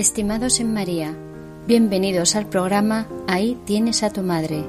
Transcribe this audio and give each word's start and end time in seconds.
Estimados 0.00 0.60
en 0.60 0.72
María, 0.72 1.14
bienvenidos 1.66 2.34
al 2.34 2.46
programa 2.46 3.06
Ahí 3.28 3.58
tienes 3.66 4.02
a 4.02 4.08
tu 4.08 4.22
madre. 4.22 4.64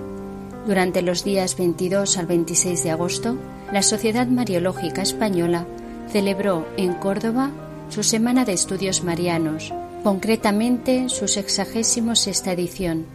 Durante 0.67 1.01
los 1.01 1.23
días 1.23 1.55
22 1.55 2.17
al 2.17 2.25
26 2.25 2.83
de 2.83 2.91
agosto, 2.91 3.37
la 3.71 3.81
Sociedad 3.81 4.27
Mariológica 4.27 5.01
Española 5.01 5.65
celebró 6.11 6.67
en 6.75 6.95
Córdoba 6.95 7.49
su 7.87 8.03
Semana 8.03 8.43
de 8.43 8.51
Estudios 8.51 9.05
Marianos, 9.05 9.73
concretamente 10.03 11.07
su 11.07 11.29
sexagésimo 11.29 12.17
sexta 12.17 12.51
edición. 12.51 13.05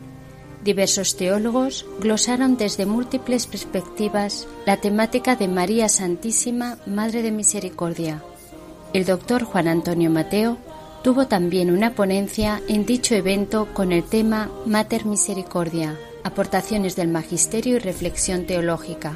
Diversos 0.65 1.19
teólogos 1.19 1.85
glosaron 2.01 2.57
desde 2.57 2.87
múltiples 2.87 3.47
perspectivas 3.47 4.49
la 4.65 4.79
temática 4.79 5.37
de 5.37 5.49
María 5.49 5.91
Santísima, 5.91 6.79
Madre 6.87 7.21
de 7.21 7.31
Misericordia. 7.31 8.23
El 8.95 9.05
doctor 9.05 9.45
Juan 9.45 9.69
Antonio 9.69 10.09
Mateo 10.09 10.57
tuvo 11.07 11.29
también 11.29 11.71
una 11.71 11.95
ponencia 11.95 12.61
en 12.67 12.85
dicho 12.85 13.15
evento 13.15 13.69
con 13.73 13.93
el 13.93 14.03
tema 14.03 14.51
Mater 14.67 15.07
Misericordia, 15.07 15.97
aportaciones 16.25 16.97
del 16.97 17.07
Magisterio 17.07 17.77
y 17.77 17.79
reflexión 17.79 18.45
teológica. 18.45 19.13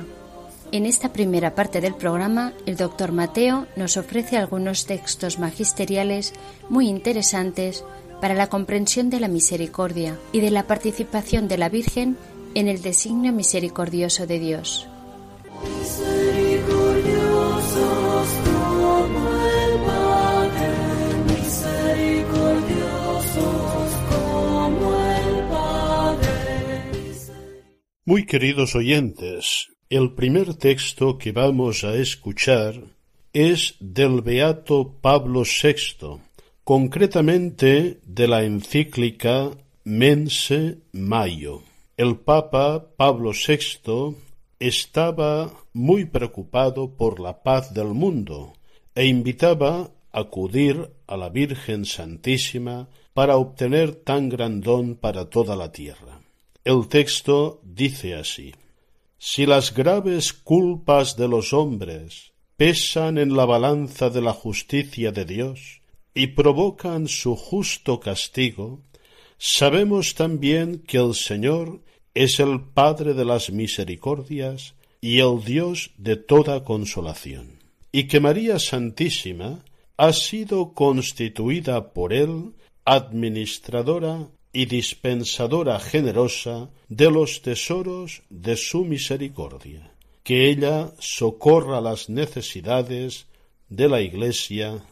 En 0.70 0.86
esta 0.86 1.12
primera 1.12 1.56
parte 1.56 1.80
del 1.80 1.96
programa, 1.96 2.52
el 2.64 2.76
doctor 2.76 3.10
Mateo 3.10 3.66
nos 3.74 3.96
ofrece 3.96 4.36
algunos 4.36 4.86
textos 4.86 5.40
magisteriales 5.40 6.32
muy 6.68 6.88
interesantes 6.88 7.82
para 8.20 8.34
la 8.34 8.46
comprensión 8.46 9.10
de 9.10 9.18
la 9.18 9.26
misericordia 9.26 10.16
y 10.30 10.42
de 10.42 10.52
la 10.52 10.68
participación 10.68 11.48
de 11.48 11.58
la 11.58 11.70
Virgen 11.70 12.16
en 12.54 12.68
el 12.68 12.82
designio 12.82 13.32
misericordioso 13.32 14.28
de 14.28 14.38
Dios. 14.38 14.86
Muy 28.10 28.26
queridos 28.26 28.74
oyentes, 28.74 29.68
el 29.88 30.14
primer 30.14 30.54
texto 30.54 31.16
que 31.16 31.30
vamos 31.30 31.84
a 31.84 31.94
escuchar 31.94 32.74
es 33.32 33.76
del 33.78 34.20
Beato 34.20 34.96
Pablo 35.00 35.44
VI, 35.44 36.18
concretamente 36.64 38.00
de 38.04 38.26
la 38.26 38.42
encíclica 38.42 39.52
Mense 39.84 40.78
Mayo. 40.90 41.62
El 41.96 42.16
Papa 42.16 42.84
Pablo 42.96 43.30
VI 43.30 44.16
estaba 44.58 45.52
muy 45.72 46.04
preocupado 46.04 46.96
por 46.96 47.20
la 47.20 47.44
paz 47.44 47.72
del 47.72 47.94
mundo 47.94 48.54
e 48.96 49.06
invitaba 49.06 49.92
a 50.10 50.18
acudir 50.18 50.90
a 51.06 51.16
la 51.16 51.28
Virgen 51.28 51.84
Santísima 51.84 52.88
para 53.14 53.36
obtener 53.36 53.94
tan 53.94 54.28
gran 54.28 54.60
don 54.60 54.96
para 54.96 55.30
toda 55.30 55.54
la 55.54 55.70
tierra. 55.70 56.19
El 56.64 56.88
texto 56.88 57.62
dice 57.64 58.14
así 58.14 58.52
Si 59.18 59.46
las 59.46 59.72
graves 59.72 60.34
culpas 60.34 61.16
de 61.16 61.26
los 61.26 61.54
hombres 61.54 62.32
pesan 62.56 63.16
en 63.16 63.34
la 63.34 63.46
balanza 63.46 64.10
de 64.10 64.20
la 64.20 64.34
justicia 64.34 65.10
de 65.10 65.24
Dios 65.24 65.80
y 66.12 66.28
provocan 66.28 67.08
su 67.08 67.34
justo 67.34 67.98
castigo, 67.98 68.82
sabemos 69.38 70.14
también 70.14 70.80
que 70.80 70.98
el 70.98 71.14
Señor 71.14 71.82
es 72.12 72.40
el 72.40 72.60
Padre 72.60 73.14
de 73.14 73.24
las 73.24 73.50
misericordias 73.50 74.74
y 75.00 75.20
el 75.20 75.42
Dios 75.42 75.92
de 75.96 76.16
toda 76.16 76.62
consolación, 76.64 77.58
y 77.90 78.04
que 78.04 78.20
María 78.20 78.58
Santísima 78.58 79.64
ha 79.96 80.12
sido 80.12 80.74
constituida 80.74 81.94
por 81.94 82.12
Él 82.12 82.52
administradora 82.84 84.28
y 84.52 84.66
dispensadora 84.66 85.78
generosa 85.78 86.70
de 86.88 87.10
los 87.10 87.42
tesoros 87.42 88.22
de 88.30 88.56
su 88.56 88.84
misericordia, 88.84 89.92
que 90.22 90.50
ella 90.50 90.92
socorra 90.98 91.80
las 91.80 92.08
necesidades 92.08 93.26
de 93.68 93.88
la 93.88 94.00
Iglesia 94.00 94.84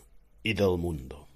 y 0.42 0.54
del 0.54 0.78
mundo. 0.78 1.26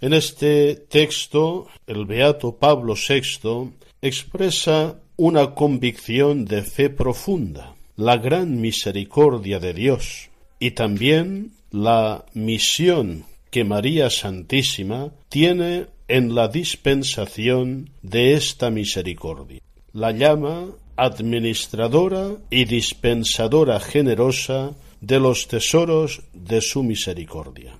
En 0.00 0.12
este 0.12 0.74
texto, 0.74 1.68
el 1.86 2.06
beato 2.06 2.56
Pablo 2.56 2.94
VI 2.94 3.72
expresa 4.02 5.00
una 5.16 5.54
convicción 5.54 6.44
de 6.44 6.62
fe 6.62 6.90
profunda, 6.90 7.74
la 7.96 8.18
gran 8.18 8.60
misericordia 8.60 9.58
de 9.58 9.72
Dios 9.72 10.28
y 10.58 10.72
también 10.72 11.52
la 11.70 12.26
misión 12.34 13.24
que 13.50 13.64
María 13.64 14.10
Santísima 14.10 15.12
tiene 15.30 15.86
en 16.08 16.34
la 16.34 16.48
dispensación 16.48 17.90
de 18.02 18.34
esta 18.34 18.70
misericordia. 18.70 19.60
La 19.92 20.12
llama 20.12 20.66
administradora 20.96 22.36
y 22.50 22.64
dispensadora 22.64 23.80
generosa 23.80 24.72
de 25.00 25.20
los 25.20 25.48
tesoros 25.48 26.22
de 26.32 26.60
su 26.60 26.82
misericordia. 26.82 27.76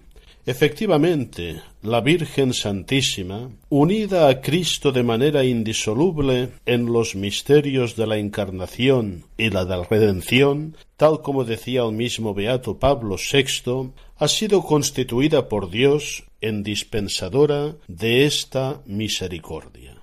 Efectivamente, 0.48 1.60
la 1.82 2.00
Virgen 2.00 2.54
Santísima, 2.54 3.50
unida 3.68 4.28
a 4.28 4.40
Cristo 4.40 4.92
de 4.92 5.02
manera 5.02 5.42
indisoluble 5.42 6.50
en 6.66 6.86
los 6.86 7.16
misterios 7.16 7.96
de 7.96 8.06
la 8.06 8.18
Encarnación 8.18 9.24
y 9.36 9.50
la 9.50 9.64
de 9.64 9.76
la 9.76 9.82
Redención, 9.82 10.76
tal 10.96 11.20
como 11.20 11.42
decía 11.42 11.82
el 11.82 11.92
mismo 11.92 12.32
Beato 12.32 12.78
Pablo 12.78 13.16
VI, 13.16 13.90
ha 14.18 14.28
sido 14.28 14.62
constituida 14.62 15.48
por 15.48 15.68
Dios 15.68 16.22
en 16.40 16.62
dispensadora 16.62 17.74
de 17.88 18.24
esta 18.24 18.82
misericordia. 18.86 19.95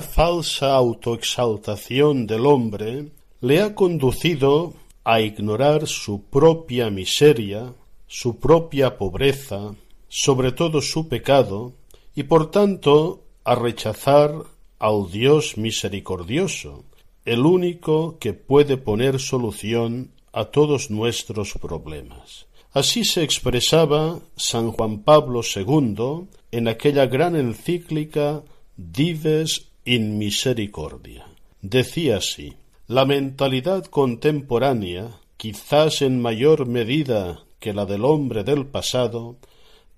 Falsa 0.00 0.74
autoexaltación 0.74 2.26
del 2.26 2.46
hombre 2.46 3.10
le 3.40 3.60
ha 3.60 3.74
conducido 3.74 4.74
a 5.04 5.20
ignorar 5.20 5.86
su 5.86 6.22
propia 6.24 6.90
miseria, 6.90 7.72
su 8.06 8.38
propia 8.38 8.98
pobreza, 8.98 9.74
sobre 10.08 10.52
todo 10.52 10.80
su 10.80 11.08
pecado, 11.08 11.72
y 12.14 12.24
por 12.24 12.50
tanto 12.50 13.22
a 13.44 13.54
rechazar 13.54 14.32
al 14.78 15.10
Dios 15.10 15.56
misericordioso, 15.56 16.84
el 17.24 17.44
único 17.44 18.18
que 18.18 18.32
puede 18.32 18.76
poner 18.76 19.20
solución 19.20 20.12
a 20.32 20.46
todos 20.46 20.90
nuestros 20.90 21.54
problemas. 21.54 22.46
Así 22.72 23.04
se 23.04 23.22
expresaba 23.22 24.20
San 24.36 24.70
Juan 24.72 25.02
Pablo 25.02 25.40
II 25.42 26.26
en 26.50 26.68
aquella 26.68 27.06
gran 27.06 27.36
encíclica 27.36 28.42
Dives 28.76 29.68
in 29.86 30.18
Misericordia. 30.18 31.26
Decía 31.62 32.18
así 32.18 32.54
La 32.88 33.04
mentalidad 33.04 33.86
contemporánea, 33.86 35.20
quizás 35.36 36.02
en 36.02 36.20
mayor 36.20 36.66
medida 36.66 37.44
que 37.58 37.72
la 37.72 37.86
del 37.86 38.04
hombre 38.04 38.44
del 38.44 38.66
pasado, 38.66 39.36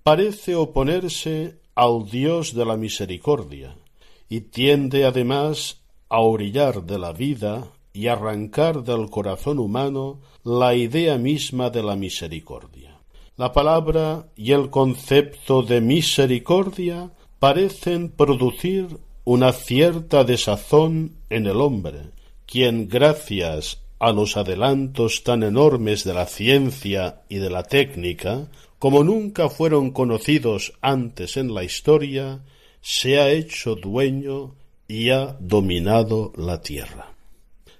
parece 0.02 0.54
oponerse 0.54 1.58
al 1.74 2.08
Dios 2.08 2.54
de 2.54 2.64
la 2.64 2.76
misericordia, 2.76 3.76
y 4.28 4.40
tiende 4.42 5.04
además 5.04 5.80
a 6.08 6.20
orillar 6.20 6.84
de 6.84 6.98
la 6.98 7.12
vida 7.12 7.72
y 7.92 8.06
arrancar 8.06 8.84
del 8.84 9.10
corazón 9.10 9.58
humano 9.58 10.20
la 10.44 10.74
idea 10.74 11.18
misma 11.18 11.70
de 11.70 11.82
la 11.82 11.96
misericordia. 11.96 12.98
La 13.36 13.52
palabra 13.52 14.28
y 14.36 14.52
el 14.52 14.70
concepto 14.70 15.62
de 15.62 15.80
misericordia 15.80 17.10
parecen 17.38 18.10
producir 18.10 18.98
una 19.30 19.52
cierta 19.52 20.24
desazón 20.24 21.18
en 21.28 21.44
el 21.46 21.60
hombre, 21.60 22.12
quien 22.46 22.88
gracias 22.88 23.82
a 23.98 24.10
los 24.10 24.38
adelantos 24.38 25.22
tan 25.22 25.42
enormes 25.42 26.02
de 26.04 26.14
la 26.14 26.24
ciencia 26.24 27.20
y 27.28 27.36
de 27.36 27.50
la 27.50 27.64
técnica, 27.64 28.48
como 28.78 29.04
nunca 29.04 29.50
fueron 29.50 29.90
conocidos 29.90 30.72
antes 30.80 31.36
en 31.36 31.52
la 31.52 31.62
historia, 31.62 32.40
se 32.80 33.18
ha 33.18 33.28
hecho 33.28 33.74
dueño 33.74 34.54
y 34.88 35.10
ha 35.10 35.36
dominado 35.40 36.32
la 36.34 36.62
tierra. 36.62 37.12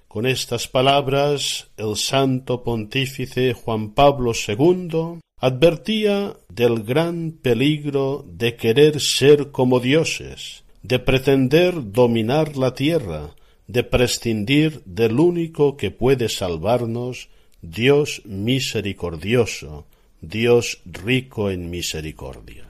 Con 0.07 0.27
estas 0.27 0.67
palabras, 0.67 1.71
el 1.77 1.95
santo 1.95 2.63
pontífice 2.63 3.53
Juan 3.53 3.95
Pablo 3.95 4.33
II 4.33 5.17
advertía 5.39 6.37
del 6.47 6.83
gran 6.83 7.31
peligro 7.41 8.23
de 8.27 8.55
querer 8.55 9.01
ser 9.01 9.49
como 9.49 9.79
dioses, 9.79 10.63
de 10.83 10.99
pretender 10.99 11.91
dominar 11.91 12.55
la 12.55 12.73
tierra, 12.73 13.35
de 13.67 13.83
prescindir 13.83 14.81
del 14.85 15.19
único 15.19 15.77
que 15.77 15.91
puede 15.91 16.29
salvarnos, 16.29 17.29
Dios 17.61 18.21
misericordioso, 18.25 19.85
Dios 20.21 20.81
rico 20.85 21.51
en 21.51 21.69
misericordia. 21.69 22.68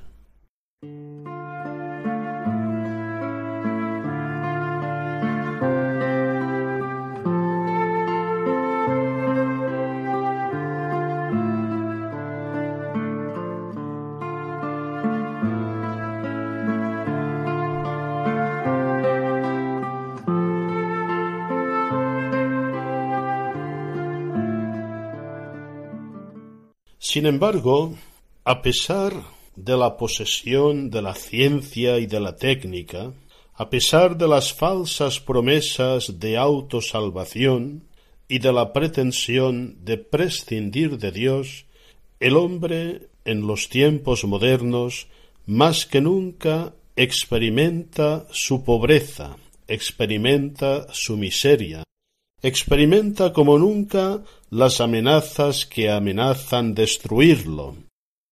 Sin 27.12 27.26
embargo, 27.26 27.96
a 28.44 28.62
pesar 28.62 29.12
de 29.56 29.76
la 29.76 29.98
posesión 29.98 30.92
de 30.92 31.02
la 31.02 31.16
ciencia 31.16 31.98
y 31.98 32.06
de 32.06 32.20
la 32.20 32.36
técnica, 32.36 33.14
a 33.56 33.72
pesar 33.72 34.16
de 34.16 34.28
las 34.28 34.54
falsas 34.54 35.20
promesas 35.20 36.20
de 36.20 36.38
autosalvación 36.38 37.86
y 38.28 38.38
de 38.38 38.54
la 38.54 38.74
pretensión 38.74 39.84
de 39.84 39.98
prescindir 39.98 41.00
de 41.00 41.12
Dios, 41.12 41.66
el 42.20 42.38
hombre 42.38 43.08
en 43.26 43.48
los 43.48 43.70
tiempos 43.70 44.24
modernos 44.26 45.08
más 45.48 45.88
que 45.88 46.02
nunca 46.02 46.76
experimenta 46.96 48.28
su 48.30 48.64
pobreza, 48.64 49.36
experimenta 49.68 50.86
su 50.94 51.18
miseria, 51.18 51.84
experimenta 52.44 53.34
como 53.34 53.58
nunca 53.58 54.22
las 54.50 54.82
amenazas 54.82 55.66
que 55.66 55.90
amenazan 55.90 56.74
destruirlo, 56.74 57.76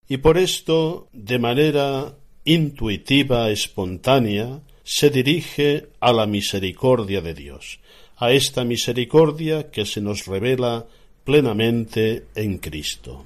y 0.07 0.17
por 0.17 0.37
esto, 0.37 1.07
de 1.11 1.37
manera 1.39 2.15
intuitiva, 2.45 3.49
espontánea, 3.49 4.61
se 4.83 5.09
dirige 5.09 5.89
a 5.99 6.13
la 6.13 6.25
misericordia 6.25 7.21
de 7.21 7.33
Dios, 7.33 7.79
a 8.15 8.31
esta 8.31 8.63
misericordia 8.63 9.69
que 9.69 9.85
se 9.85 10.01
nos 10.01 10.25
revela 10.25 10.87
plenamente 11.23 12.27
en 12.35 12.57
Cristo. 12.57 13.25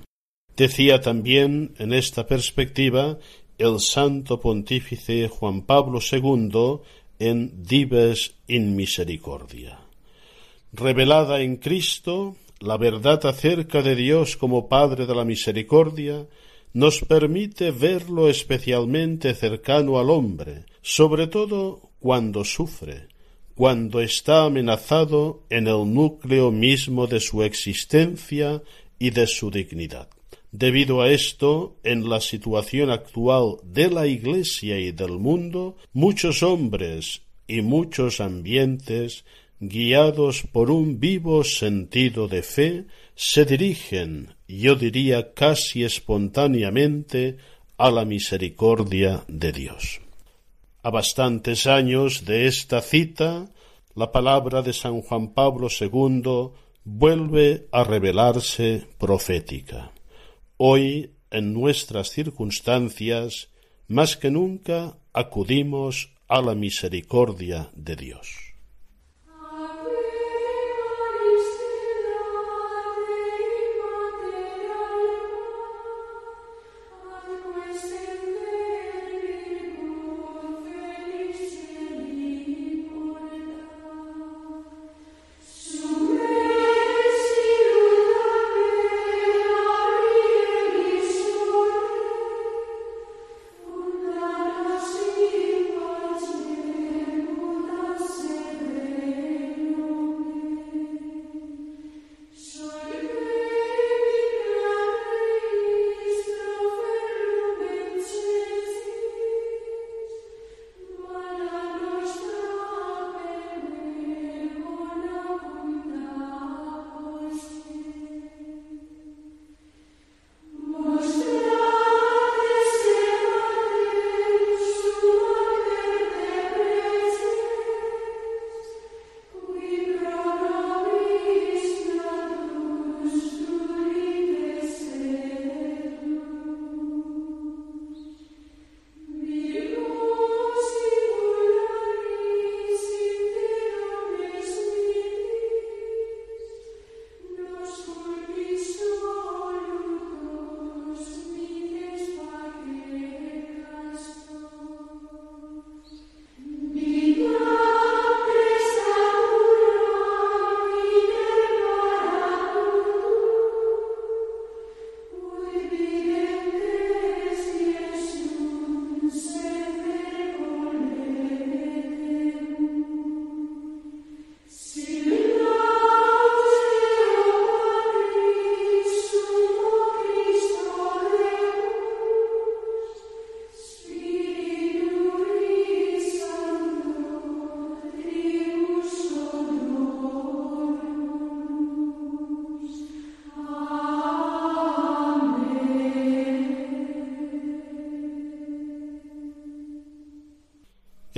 Decía 0.57 1.01
también 1.01 1.75
en 1.77 1.93
esta 1.93 2.25
perspectiva 2.25 3.19
el 3.57 3.79
santo 3.79 4.39
pontífice 4.39 5.27
Juan 5.27 5.61
Pablo 5.61 5.99
II 6.01 6.79
en 7.19 7.63
Dives 7.63 8.33
in 8.47 8.75
Misericordia 8.75 9.79
revelada 10.73 11.41
en 11.41 11.57
Cristo, 11.57 12.35
la 12.61 12.77
verdad 12.77 13.25
acerca 13.25 13.81
de 13.81 13.95
Dios 13.95 14.37
como 14.37 14.69
Padre 14.69 15.05
de 15.05 15.15
la 15.15 15.25
Misericordia, 15.25 16.27
nos 16.73 17.01
permite 17.01 17.71
verlo 17.71 18.29
especialmente 18.29 19.33
cercano 19.33 19.99
al 19.99 20.09
hombre, 20.09 20.65
sobre 20.81 21.27
todo 21.27 21.89
cuando 21.99 22.45
sufre, 22.45 23.07
cuando 23.55 23.99
está 23.99 24.45
amenazado 24.45 25.43
en 25.49 25.67
el 25.67 25.93
núcleo 25.93 26.51
mismo 26.51 27.07
de 27.07 27.19
su 27.19 27.43
existencia 27.43 28.61
y 28.97 29.09
de 29.09 29.27
su 29.27 29.51
dignidad. 29.51 30.07
Debido 30.51 31.01
a 31.01 31.09
esto, 31.09 31.77
en 31.83 32.09
la 32.09 32.21
situación 32.21 32.91
actual 32.91 33.57
de 33.63 33.89
la 33.89 34.05
Iglesia 34.05 34.79
y 34.79 34.91
del 34.91 35.17
mundo, 35.17 35.77
muchos 35.93 36.43
hombres 36.43 37.21
y 37.47 37.61
muchos 37.61 38.21
ambientes 38.21 39.25
guiados 39.61 40.41
por 40.51 40.71
un 40.71 40.99
vivo 40.99 41.43
sentido 41.43 42.27
de 42.27 42.41
fe, 42.41 42.85
se 43.13 43.45
dirigen, 43.45 44.35
yo 44.47 44.75
diría 44.75 45.33
casi 45.33 45.83
espontáneamente, 45.83 47.37
a 47.77 47.91
la 47.91 48.03
misericordia 48.03 49.23
de 49.27 49.51
Dios. 49.51 50.01
A 50.83 50.89
bastantes 50.89 51.67
años 51.67 52.25
de 52.25 52.47
esta 52.47 52.81
cita, 52.81 53.49
la 53.93 54.11
palabra 54.11 54.63
de 54.63 54.73
San 54.73 55.01
Juan 55.01 55.33
Pablo 55.33 55.67
II 55.69 56.51
vuelve 56.83 57.67
a 57.71 57.83
revelarse 57.83 58.87
profética. 58.97 59.91
Hoy, 60.57 61.11
en 61.29 61.53
nuestras 61.53 62.09
circunstancias, 62.09 63.49
más 63.87 64.17
que 64.17 64.31
nunca 64.31 64.97
acudimos 65.13 66.13
a 66.27 66.41
la 66.41 66.55
misericordia 66.55 67.69
de 67.75 67.95
Dios. 67.95 68.50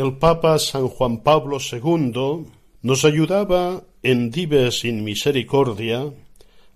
El 0.03 0.17
Papa 0.17 0.59
San 0.59 0.89
Juan 0.89 1.23
Pablo 1.23 1.59
II 1.59 2.45
nos 2.81 3.05
ayudaba 3.05 3.85
en 4.01 4.31
Dives 4.31 4.83
in 4.83 5.01
Misericordia 5.01 6.11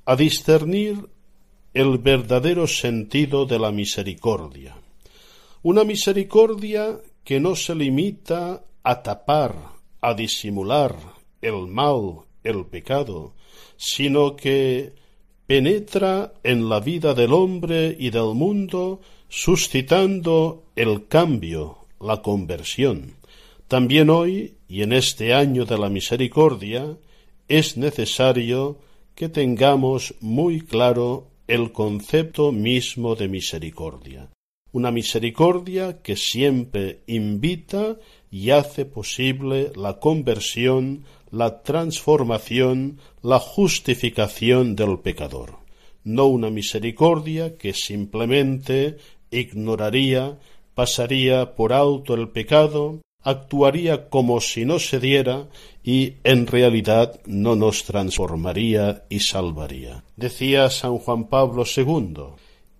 a 0.05 0.15
discernir 0.15 1.10
el 1.74 1.98
verdadero 1.98 2.67
sentido 2.67 3.46
de 3.46 3.60
la 3.60 3.74
misericordia. 3.74 4.77
Una 5.62 5.84
misericordia 5.84 7.01
que 7.25 7.41
no 7.41 7.57
se 7.57 7.75
limita 7.75 8.63
a 8.81 9.03
tapar, 9.03 9.74
a 10.00 10.13
disimular 10.13 10.96
el 11.41 11.67
mal, 11.67 12.22
el 12.46 12.65
pecado, 12.67 13.34
sino 13.75 14.38
que 14.38 14.93
penetra 15.46 16.31
en 16.43 16.69
la 16.69 16.79
vida 16.79 17.13
del 17.13 17.34
hombre 17.34 17.93
y 18.00 18.10
del 18.10 18.36
mundo, 18.36 19.01
suscitando 19.27 20.63
el 20.77 21.10
cambio, 21.10 21.88
la 22.00 22.22
conversión. 22.22 23.17
También 23.68 24.10
hoy, 24.10 24.56
y 24.70 24.82
en 24.82 24.94
este 24.94 25.34
año 25.34 25.66
de 25.66 25.78
la 25.78 25.90
misericordia, 25.90 26.98
es 27.50 27.76
necesario 27.76 28.80
que 29.14 29.28
tengamos 29.28 30.16
muy 30.22 30.62
claro 30.62 31.28
el 31.48 31.74
concepto 31.74 32.52
mismo 32.52 33.16
de 33.16 33.28
misericordia. 33.28 34.30
Una 34.72 34.92
misericordia 34.92 36.02
que 36.02 36.16
siempre 36.16 37.02
invita 37.08 37.98
y 38.30 38.52
hace 38.52 38.86
posible 38.86 39.72
la 39.76 40.00
conversión, 40.00 41.04
la 41.32 41.64
transformación, 41.64 43.00
la 43.22 43.40
justificación 43.40 44.76
del 44.76 45.00
pecador, 45.00 45.58
no 46.04 46.26
una 46.28 46.50
misericordia 46.50 47.58
que 47.58 47.74
simplemente 47.74 48.98
ignoraría, 49.32 50.38
pasaría 50.74 51.56
por 51.56 51.74
alto 51.74 52.14
el 52.14 52.30
pecado, 52.30 53.02
actuaría 53.27 54.07
como 54.10 54.39
si 54.39 54.63
no 54.63 54.79
se 54.79 55.01
diera 55.01 55.50
y 55.84 56.13
en 56.24 56.48
realidad 56.48 57.19
no 57.25 57.57
nos 57.57 57.84
transformaría 57.84 59.03
y 59.10 59.19
salvaría. 59.19 60.05
Decía 60.15 60.69
San 60.69 60.98
Juan 60.98 61.27
Pablo 61.27 61.65
II, 61.65 62.24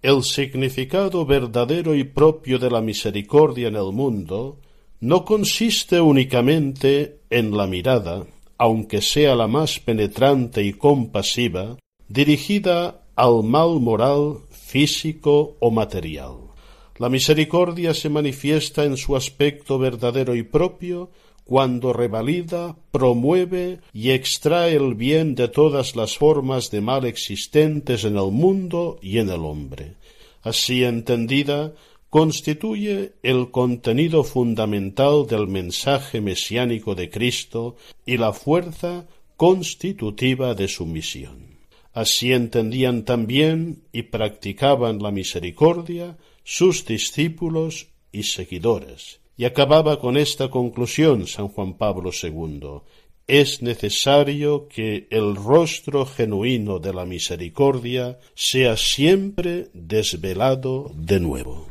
el 0.02 0.24
significado 0.24 1.26
verdadero 1.26 1.96
y 1.96 2.06
propio 2.06 2.60
de 2.60 2.72
la 2.72 2.80
misericordia 2.80 3.68
en 3.68 3.76
el 3.76 3.92
mundo 3.92 4.60
no 5.02 5.26
consiste 5.26 6.00
únicamente 6.00 7.20
en 7.30 7.56
la 7.58 7.68
mirada, 7.68 8.26
aunque 8.58 9.02
sea 9.02 9.36
la 9.36 9.48
más 9.48 9.80
penetrante 9.80 10.64
y 10.64 10.72
compasiva, 10.72 11.78
dirigida 12.08 13.02
al 13.18 13.44
mal 13.44 13.82
moral, 13.82 14.38
físico 14.50 15.58
o 15.60 15.72
material. 15.72 16.47
La 16.98 17.10
misericordia 17.10 17.94
se 17.94 18.10
manifiesta 18.10 18.84
en 18.84 18.98
su 18.98 19.16
aspecto 19.16 19.78
verdadero 19.78 20.36
y 20.36 20.44
propio 20.44 21.12
cuando 21.44 21.94
revalida, 21.94 22.76
promueve 22.92 23.80
y 23.94 24.10
extrae 24.12 24.76
el 24.76 24.96
bien 24.96 25.34
de 25.34 25.48
todas 25.48 25.96
las 25.96 26.18
formas 26.18 26.72
de 26.72 26.82
mal 26.82 27.06
existentes 27.06 28.04
en 28.04 28.18
el 28.18 28.32
mundo 28.32 29.00
y 29.02 29.20
en 29.20 29.30
el 29.30 29.46
hombre. 29.46 29.94
Así 30.42 30.84
entendida, 30.84 31.74
constituye 32.10 33.14
el 33.24 33.52
contenido 33.52 34.24
fundamental 34.24 35.26
del 35.28 35.48
mensaje 35.48 36.20
mesiánico 36.20 36.96
de 36.96 37.10
Cristo 37.10 37.76
y 38.06 38.18
la 38.18 38.34
fuerza 38.34 39.08
constitutiva 39.38 40.54
de 40.54 40.68
su 40.68 40.86
misión. 40.86 41.58
Así 41.94 42.34
entendían 42.34 43.06
también 43.06 43.84
y 43.92 44.04
practicaban 44.04 45.00
la 45.00 45.12
misericordia 45.12 46.18
sus 46.50 46.86
discípulos 46.86 47.90
y 48.10 48.24
seguidores. 48.24 49.20
Y 49.36 49.44
acababa 49.44 50.00
con 50.00 50.16
esta 50.16 50.50
conclusión 50.50 51.28
San 51.28 51.50
Juan 51.50 51.74
Pablo 51.74 52.12
II. 52.24 52.84
Es 53.28 53.62
necesario 53.62 54.70
que 54.70 55.10
el 55.12 55.36
rostro 55.36 56.06
genuino 56.06 56.80
de 56.80 56.94
la 56.94 57.06
misericordia 57.06 58.18
sea 58.34 58.78
siempre 58.78 59.68
desvelado 59.74 60.90
de 60.96 61.20
nuevo. 61.20 61.68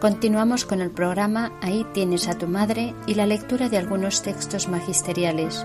Continuamos 0.00 0.64
con 0.64 0.80
el 0.80 0.90
programa 0.90 1.58
Ahí 1.60 1.84
tienes 1.92 2.26
a 2.26 2.38
tu 2.38 2.46
madre 2.46 2.94
y 3.06 3.16
la 3.16 3.26
lectura 3.26 3.68
de 3.68 3.76
algunos 3.76 4.22
textos 4.22 4.66
magisteriales. 4.66 5.62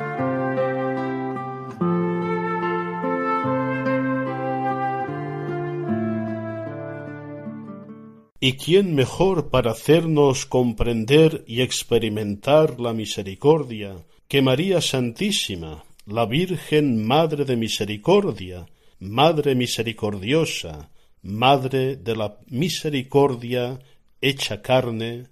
¿Y 8.42 8.58
quién 8.58 8.94
mejor 8.94 9.50
para 9.50 9.72
hacernos 9.72 10.46
comprender 10.46 11.46
y 11.48 11.62
experimentar 11.62 12.78
la 12.78 12.92
misericordia 12.92 13.96
que 14.28 14.42
María 14.42 14.82
Santísima, 14.82 15.86
la 16.06 16.26
Virgen 16.26 17.08
Madre 17.08 17.46
de 17.46 17.56
Misericordia, 17.56 18.66
Madre 19.00 19.56
Misericordiosa, 19.56 20.90
Madre 21.22 21.96
de 21.96 22.18
la 22.18 22.38
Misericordia 22.50 23.80
hecha 24.22 24.62
carne, 24.62 25.28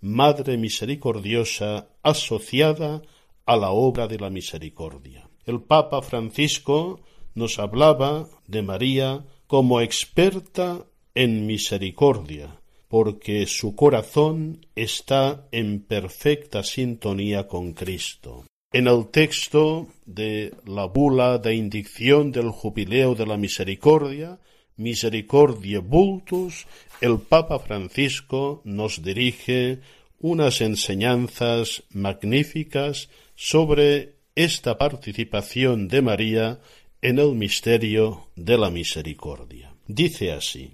Madre 0.00 0.56
misericordiosa, 0.56 1.88
asociada 2.04 3.02
a 3.46 3.56
la 3.56 3.70
obra 3.70 4.06
de 4.06 4.18
la 4.18 4.30
misericordia. 4.30 5.28
El 5.44 5.62
Papa 5.62 6.02
Francisco 6.02 7.00
nos 7.34 7.58
hablaba 7.58 8.28
de 8.46 8.62
María 8.62 9.24
como 9.48 9.80
experta 9.80 10.84
en 11.14 11.46
misericordia, 11.46 12.60
porque 12.86 13.46
su 13.46 13.74
corazón 13.74 14.66
está 14.76 15.48
en 15.50 15.80
perfecta 15.80 16.62
sintonía 16.62 17.48
con 17.48 17.72
Cristo. 17.72 18.44
En 18.70 18.86
el 18.86 19.08
texto 19.08 19.88
de 20.04 20.54
la 20.66 20.84
bula 20.84 21.38
de 21.38 21.54
indicción 21.54 22.30
del 22.30 22.50
jubileo 22.50 23.14
de 23.14 23.26
la 23.26 23.36
misericordia, 23.36 24.38
Misericordia 24.78 25.80
Bultus, 25.80 26.66
el 27.00 27.18
Papa 27.18 27.58
Francisco 27.58 28.62
nos 28.64 29.02
dirige 29.02 29.80
unas 30.20 30.60
enseñanzas 30.60 31.82
magníficas 31.90 33.10
sobre 33.34 34.14
esta 34.34 34.78
participación 34.78 35.88
de 35.88 36.00
María 36.00 36.60
en 37.02 37.18
el 37.18 37.34
misterio 37.34 38.28
de 38.36 38.56
la 38.56 38.70
misericordia. 38.70 39.74
Dice 39.86 40.32
así, 40.32 40.70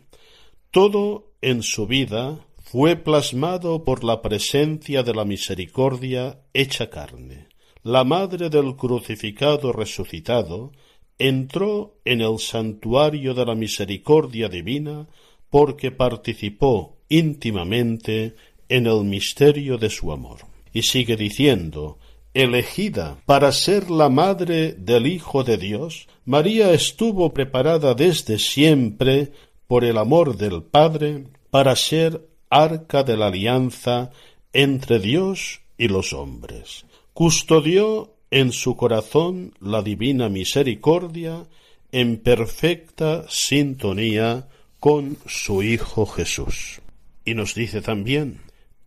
todo 0.70 1.32
en 1.40 1.62
su 1.62 1.86
vida 1.86 2.46
fue 2.62 2.96
plasmado 2.96 3.84
por 3.84 4.04
la 4.04 4.20
presencia 4.20 5.02
de 5.02 5.14
la 5.14 5.24
misericordia 5.24 6.40
hecha 6.52 6.90
carne. 6.90 7.48
La 7.82 8.04
madre 8.04 8.50
del 8.50 8.76
crucificado 8.76 9.72
resucitado 9.72 10.72
entró 11.18 11.96
en 12.04 12.20
el 12.20 12.38
santuario 12.38 13.34
de 13.34 13.46
la 13.46 13.54
misericordia 13.54 14.48
divina 14.48 15.06
porque 15.50 15.90
participó 15.90 16.96
íntimamente 17.08 18.34
en 18.68 18.86
el 18.86 19.04
misterio 19.04 19.78
de 19.78 19.90
su 19.90 20.12
amor. 20.12 20.38
Y 20.72 20.82
sigue 20.82 21.16
diciendo, 21.16 21.98
elegida 22.34 23.18
para 23.26 23.52
ser 23.52 23.90
la 23.90 24.08
madre 24.08 24.72
del 24.72 25.06
Hijo 25.06 25.44
de 25.44 25.56
Dios, 25.56 26.08
María 26.24 26.72
estuvo 26.72 27.32
preparada 27.32 27.94
desde 27.94 28.38
siempre 28.38 29.30
por 29.68 29.84
el 29.84 29.98
amor 29.98 30.36
del 30.36 30.62
Padre 30.62 31.26
para 31.50 31.76
ser 31.76 32.28
arca 32.50 33.04
de 33.04 33.16
la 33.16 33.28
alianza 33.28 34.10
entre 34.52 34.98
Dios 34.98 35.60
y 35.78 35.88
los 35.88 36.12
hombres. 36.12 36.84
Custodió 37.12 38.13
en 38.34 38.50
su 38.50 38.74
corazón 38.74 39.54
la 39.60 39.80
divina 39.80 40.28
misericordia 40.28 41.46
en 41.92 42.16
perfecta 42.16 43.24
sintonía 43.28 44.48
con 44.80 45.18
su 45.24 45.62
Hijo 45.62 46.04
Jesús. 46.04 46.80
Y 47.24 47.34
nos 47.34 47.54
dice 47.54 47.80
también 47.80 48.40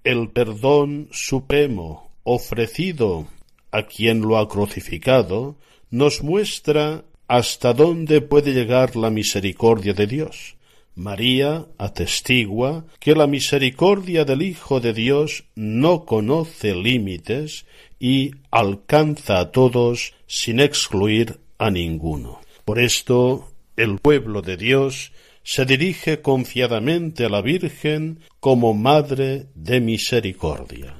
el 0.03 0.31
perdón 0.31 1.07
supremo 1.13 2.11
ofrecido 2.23 3.27
a 3.71 3.83
quien 3.83 4.19
lo 4.19 4.37
ha 4.37 4.49
crucificado 4.49 5.55
nos 5.91 6.23
muestra 6.23 7.05
hasta 7.29 7.71
dónde 7.71 8.19
puede 8.19 8.51
llegar 8.51 8.97
la 8.97 9.09
misericordia 9.09 9.93
de 9.93 10.07
Dios. 10.07 10.57
María 10.97 11.67
atestigua 11.77 12.85
que 12.99 13.15
la 13.15 13.27
misericordia 13.27 14.25
del 14.25 14.41
Hijo 14.41 14.81
de 14.81 14.93
Dios 14.93 15.45
no 15.55 16.03
conoce 16.05 16.75
límites 16.75 17.65
y 17.99 18.31
alcanza 18.51 19.39
a 19.39 19.51
todos 19.51 20.13
sin 20.27 20.59
excluir 20.59 21.39
a 21.57 21.71
ninguno. 21.71 22.39
Por 22.65 22.79
esto, 22.79 23.51
el 23.75 23.99
pueblo 23.99 24.41
de 24.41 24.57
Dios 24.57 25.11
se 25.43 25.65
dirige 25.65 26.21
confiadamente 26.21 27.25
a 27.25 27.29
la 27.29 27.41
Virgen 27.41 28.19
como 28.39 28.73
Madre 28.73 29.47
de 29.55 29.79
Misericordia. 29.79 30.95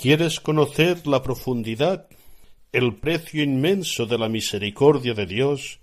¿Quieres 0.00 0.40
conocer 0.40 1.06
la 1.06 1.22
profundidad, 1.22 2.06
el 2.72 2.96
precio 2.96 3.42
inmenso 3.42 4.06
de 4.06 4.16
la 4.16 4.30
misericordia 4.30 5.12
de 5.12 5.26
Dios? 5.26 5.78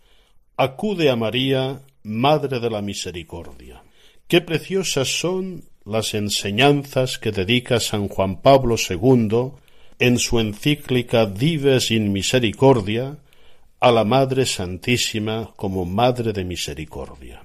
Acude 0.55 1.11
a 1.11 1.15
María, 1.15 1.83
Madre 2.01 2.59
de 2.59 2.67
la 2.71 2.81
Misericordia. 2.81 3.83
Qué 4.27 4.41
preciosas 4.41 5.19
son 5.19 5.65
las 5.85 6.15
enseñanzas 6.15 7.19
que 7.19 7.31
dedica 7.31 7.79
San 7.79 8.07
Juan 8.07 8.41
Pablo 8.41 8.75
II 8.89 9.51
en 9.99 10.17
su 10.17 10.39
encíclica 10.39 11.27
Dives 11.27 11.91
in 11.91 12.11
Misericordia 12.11 13.19
a 13.79 13.91
la 13.91 14.03
Madre 14.03 14.47
Santísima 14.47 15.53
como 15.55 15.85
Madre 15.85 16.33
de 16.33 16.43
Misericordia. 16.43 17.43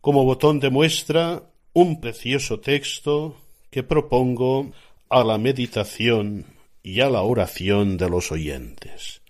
Como 0.00 0.24
botón 0.24 0.60
de 0.60 0.70
muestra, 0.70 1.42
un 1.72 2.00
precioso 2.00 2.60
texto 2.60 3.34
que 3.68 3.82
propongo 3.82 4.70
a 5.08 5.24
la 5.24 5.38
meditación 5.38 6.46
y 6.82 7.00
a 7.00 7.08
la 7.08 7.22
oración 7.22 7.96
de 7.96 8.10
los 8.10 8.32
oyentes. 8.32 9.22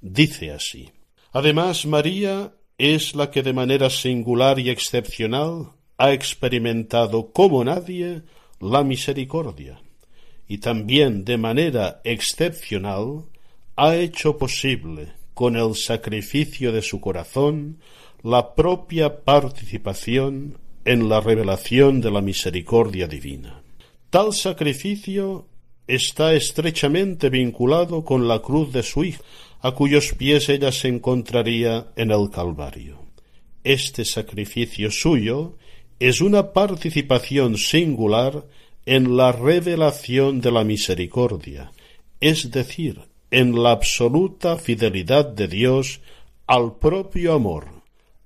Dice 0.00 0.52
así. 0.52 0.90
Además, 1.32 1.86
María 1.86 2.52
es 2.76 3.14
la 3.14 3.30
que 3.30 3.42
de 3.42 3.52
manera 3.52 3.90
singular 3.90 4.58
y 4.58 4.70
excepcional 4.70 5.72
ha 5.96 6.12
experimentado 6.12 7.32
como 7.32 7.64
nadie 7.64 8.22
la 8.60 8.84
misericordia 8.84 9.80
y 10.48 10.58
también 10.58 11.24
de 11.24 11.36
manera 11.36 12.00
excepcional 12.04 13.26
ha 13.76 13.94
hecho 13.96 14.38
posible 14.38 15.12
con 15.34 15.56
el 15.56 15.74
sacrificio 15.74 16.72
de 16.72 16.82
su 16.82 17.00
corazón 17.00 17.78
la 18.22 18.54
propia 18.54 19.22
participación 19.22 20.58
en 20.84 21.08
la 21.08 21.20
revelación 21.20 22.00
de 22.00 22.10
la 22.10 22.20
misericordia 22.20 23.06
divina. 23.06 23.62
Tal 24.10 24.32
sacrificio 24.32 25.46
está 25.86 26.32
estrechamente 26.32 27.28
vinculado 27.28 28.04
con 28.06 28.26
la 28.26 28.40
cruz 28.40 28.72
de 28.72 28.82
su 28.82 29.04
Hijo, 29.04 29.22
a 29.60 29.72
cuyos 29.72 30.14
pies 30.14 30.48
ella 30.48 30.72
se 30.72 30.88
encontraría 30.88 31.88
en 31.94 32.10
el 32.10 32.30
Calvario. 32.30 32.98
Este 33.64 34.06
sacrificio 34.06 34.90
suyo 34.90 35.58
es 35.98 36.22
una 36.22 36.54
participación 36.54 37.58
singular 37.58 38.46
en 38.86 39.14
la 39.14 39.32
revelación 39.32 40.40
de 40.40 40.52
la 40.52 40.64
misericordia, 40.64 41.72
es 42.18 42.50
decir, 42.50 43.02
en 43.30 43.62
la 43.62 43.72
absoluta 43.72 44.56
fidelidad 44.56 45.26
de 45.26 45.48
Dios 45.48 46.00
al 46.46 46.78
propio 46.78 47.34
amor, 47.34 47.77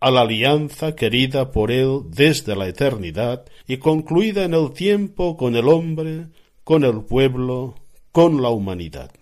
a 0.03 0.11
la 0.11 0.23
alianza 0.23 0.97
querida 0.97 1.53
por 1.53 1.71
Él 1.71 2.01
desde 2.09 2.57
la 2.57 2.67
eternidad 2.67 3.45
y 3.69 3.77
concluida 3.77 4.43
en 4.43 4.53
el 4.53 4.73
tiempo 4.73 5.37
con 5.37 5.55
el 5.55 5.69
hombre, 5.69 6.27
con 6.65 6.83
el 6.83 7.03
pueblo, 7.03 7.77
con 8.11 8.43
la 8.43 8.49
humanidad. 8.51 9.13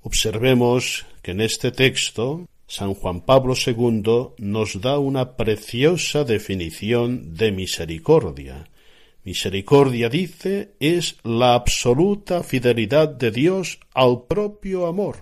Observemos 0.00 1.04
que 1.20 1.32
en 1.32 1.42
este 1.42 1.70
texto 1.70 2.46
San 2.66 2.94
Juan 2.94 3.20
Pablo 3.20 3.52
II 3.54 4.28
nos 4.38 4.80
da 4.80 4.98
una 4.98 5.36
preciosa 5.36 6.24
definición 6.24 7.34
de 7.36 7.52
misericordia. 7.52 8.70
Misericordia, 9.22 10.08
dice, 10.08 10.76
es 10.80 11.16
la 11.24 11.52
absoluta 11.52 12.42
fidelidad 12.42 13.08
de 13.08 13.32
Dios 13.32 13.80
al 13.92 14.22
propio 14.26 14.86
amor, 14.86 15.16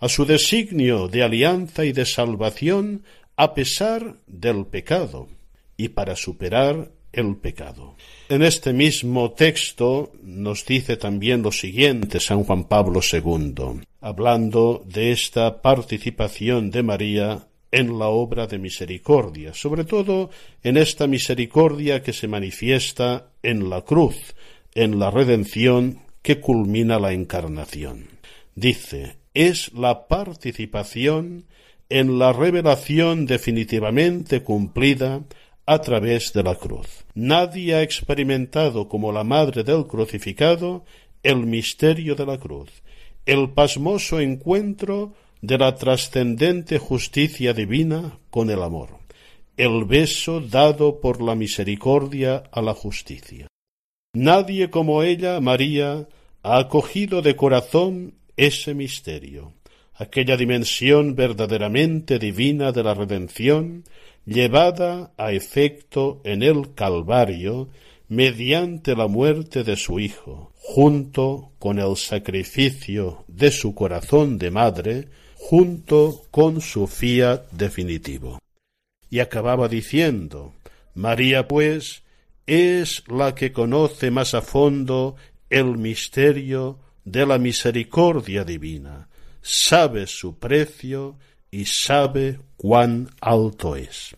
a 0.00 0.10
su 0.10 0.26
designio 0.26 1.08
de 1.08 1.22
alianza 1.22 1.86
y 1.86 1.92
de 1.92 2.04
salvación 2.04 3.04
a 3.42 3.54
pesar 3.54 4.18
del 4.28 4.66
pecado 4.66 5.28
y 5.76 5.88
para 5.88 6.14
superar 6.14 6.92
el 7.12 7.38
pecado. 7.38 7.96
En 8.28 8.44
este 8.44 8.72
mismo 8.72 9.32
texto 9.32 10.12
nos 10.22 10.64
dice 10.64 10.96
también 10.96 11.42
lo 11.42 11.50
siguiente 11.50 12.20
San 12.20 12.44
Juan 12.44 12.68
Pablo 12.68 13.00
II, 13.00 13.82
hablando 14.00 14.84
de 14.86 15.10
esta 15.10 15.60
participación 15.60 16.70
de 16.70 16.84
María 16.84 17.48
en 17.72 17.98
la 17.98 18.06
obra 18.10 18.46
de 18.46 18.60
misericordia, 18.60 19.52
sobre 19.54 19.82
todo 19.82 20.30
en 20.62 20.76
esta 20.76 21.08
misericordia 21.08 22.00
que 22.00 22.12
se 22.12 22.28
manifiesta 22.28 23.32
en 23.42 23.68
la 23.68 23.82
cruz, 23.82 24.36
en 24.72 25.00
la 25.00 25.10
redención 25.10 25.98
que 26.22 26.38
culmina 26.38 27.00
la 27.00 27.12
encarnación. 27.12 28.06
Dice, 28.54 29.16
es 29.34 29.72
la 29.72 30.06
participación 30.06 31.46
en 31.98 32.18
la 32.18 32.32
revelación 32.32 33.26
definitivamente 33.26 34.42
cumplida 34.42 35.24
a 35.66 35.78
través 35.80 36.32
de 36.32 36.42
la 36.42 36.54
cruz. 36.54 37.04
Nadie 37.14 37.74
ha 37.74 37.82
experimentado 37.82 38.88
como 38.88 39.12
la 39.12 39.24
madre 39.24 39.62
del 39.62 39.86
crucificado 39.86 40.84
el 41.22 41.44
misterio 41.44 42.14
de 42.14 42.24
la 42.24 42.38
cruz, 42.38 42.70
el 43.26 43.50
pasmoso 43.50 44.20
encuentro 44.20 45.12
de 45.42 45.58
la 45.58 45.74
trascendente 45.74 46.78
justicia 46.78 47.52
divina 47.52 48.18
con 48.30 48.48
el 48.48 48.62
amor, 48.62 48.98
el 49.58 49.84
beso 49.84 50.40
dado 50.40 50.98
por 50.98 51.20
la 51.20 51.34
misericordia 51.34 52.44
a 52.52 52.62
la 52.62 52.72
justicia. 52.72 53.48
Nadie 54.14 54.70
como 54.70 55.02
ella, 55.02 55.40
María, 55.40 56.08
ha 56.42 56.58
acogido 56.58 57.20
de 57.20 57.36
corazón 57.36 58.14
ese 58.36 58.74
misterio, 58.74 59.52
aquella 60.02 60.36
dimensión 60.36 61.14
verdaderamente 61.14 62.18
divina 62.18 62.72
de 62.72 62.82
la 62.82 62.94
redención, 62.94 63.84
llevada 64.26 65.12
a 65.16 65.32
efecto 65.32 66.20
en 66.24 66.42
el 66.42 66.74
Calvario 66.74 67.68
mediante 68.08 68.94
la 68.94 69.06
muerte 69.06 69.64
de 69.64 69.76
su 69.76 69.98
Hijo, 70.00 70.52
junto 70.56 71.52
con 71.58 71.78
el 71.78 71.96
sacrificio 71.96 73.24
de 73.28 73.50
su 73.50 73.74
corazón 73.74 74.38
de 74.38 74.50
madre, 74.50 75.08
junto 75.36 76.22
con 76.30 76.60
su 76.60 76.86
fiat 76.86 77.50
definitivo. 77.50 78.38
Y 79.08 79.20
acababa 79.20 79.68
diciendo, 79.68 80.52
María 80.94 81.48
pues 81.48 82.02
es 82.46 83.04
la 83.08 83.34
que 83.34 83.52
conoce 83.52 84.10
más 84.10 84.34
a 84.34 84.42
fondo 84.42 85.16
el 85.48 85.78
misterio 85.78 86.78
de 87.04 87.26
la 87.26 87.38
misericordia 87.38 88.44
divina, 88.44 89.08
sabe 89.42 90.06
su 90.06 90.38
precio 90.38 91.18
y 91.50 91.66
sabe 91.66 92.40
cuán 92.56 93.10
alto 93.20 93.76
es. 93.76 94.16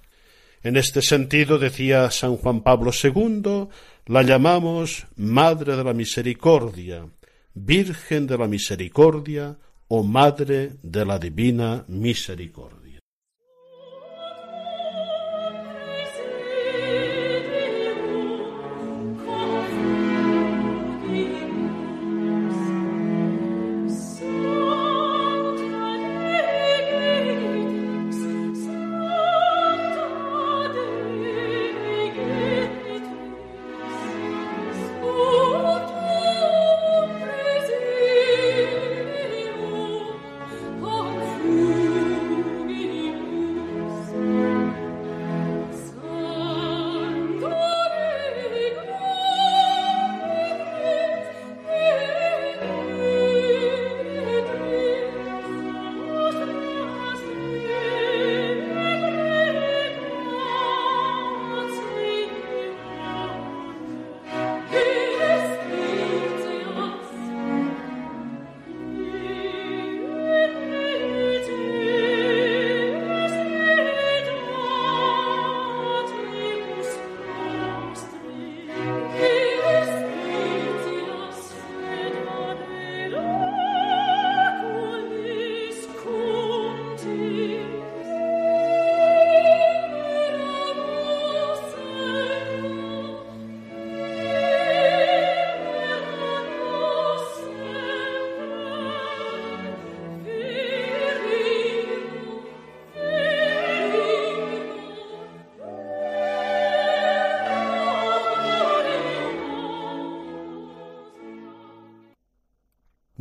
En 0.63 0.77
este 0.77 1.03
sentido, 1.03 1.59
decía 1.59 2.11
San 2.11 2.37
Juan 2.37 2.63
Pablo 2.63 2.93
II, 2.93 3.69
la 4.07 4.23
llamamos 4.23 5.07
Madre 5.17 5.77
de 5.77 5.85
la 5.85 5.93
Misericordia, 5.93 7.07
Virgen 7.55 8.27
de 8.27 8.39
la 8.39 8.47
Misericordia 8.47 9.59
o 9.89 10.03
Madre 10.03 10.73
de 10.83 11.05
la 11.05 11.19
Divina 11.19 11.85
Misericordia. 11.89 12.84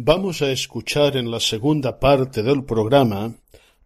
Vamos 0.06 0.42
a 0.42 0.52
escuchar 0.52 1.16
en 1.16 1.32
la 1.32 1.40
segunda 1.40 1.98
parte 1.98 2.44
del 2.44 2.66
programa 2.66 3.38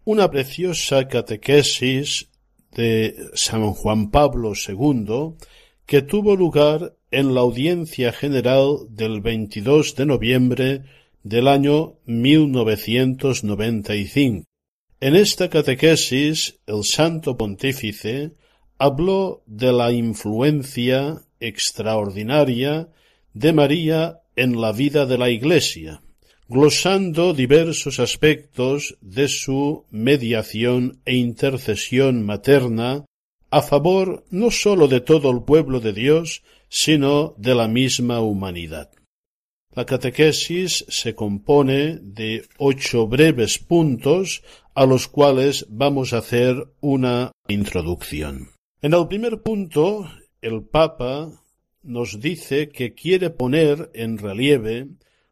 una 0.03 0.32
preciosa 0.32 1.08
catequesis 1.08 2.30
de 2.71 3.15
San 3.36 3.71
Juan 3.73 4.10
Pablo 4.10 4.53
II 4.56 5.36
que 5.86 6.01
tuvo 6.01 6.36
lugar 6.36 6.95
en 7.12 7.36
la 7.36 7.41
audiencia 7.41 8.12
general 8.12 8.88
del 8.89 9.21
22 9.21 9.93
de 9.93 10.08
noviembre 10.08 10.86
del 11.21 11.47
año 11.47 11.99
1995. 12.06 14.43
En 14.99 15.15
esta 15.15 15.51
catequesis 15.51 16.60
el 16.65 16.84
Santo 16.84 17.38
Pontífice 17.38 18.32
habló 18.80 19.43
de 19.45 19.71
la 19.71 19.91
influencia 19.91 21.21
extraordinaria 21.39 22.89
de 23.36 23.53
María 23.53 24.21
en 24.36 24.60
la 24.60 24.71
vida 24.71 25.06
de 25.06 25.19
la 25.19 25.30
Iglesia, 25.30 26.01
glosando 26.49 27.33
diversos 27.33 27.99
aspectos 27.99 28.97
de 29.01 29.27
su 29.27 29.86
mediación 29.91 31.01
e 31.05 31.15
intercesión 31.15 32.25
materna 32.25 33.05
a 33.49 33.62
favor 33.62 34.25
no 34.29 34.51
sólo 34.51 34.88
de 34.88 35.01
todo 35.01 35.29
el 35.31 35.43
pueblo 35.43 35.79
de 35.79 35.93
Dios, 35.93 36.43
sino 36.69 37.33
de 37.38 37.55
la 37.55 37.67
misma 37.67 38.19
humanidad. 38.19 38.91
La 39.73 39.86
catequesis 39.86 40.86
se 40.89 41.15
compone 41.15 41.99
de 42.01 42.45
ocho 42.57 43.07
breves 43.07 43.60
puntos 43.60 44.43
a 44.73 44.86
los 44.86 45.07
cuales 45.07 45.65
vamos 45.69 46.13
a 46.13 46.19
hacer 46.19 46.67
una 46.81 47.31
introducción. 47.47 48.49
En 48.81 48.93
el 48.93 49.07
primer 49.07 49.41
punto, 49.41 50.10
el 50.41 50.63
Papa 50.63 51.31
nos 51.83 52.19
dice 52.19 52.69
que 52.69 52.93
quiere 52.93 53.29
poner 53.29 53.91
en 53.93 54.17
relieve 54.17 54.88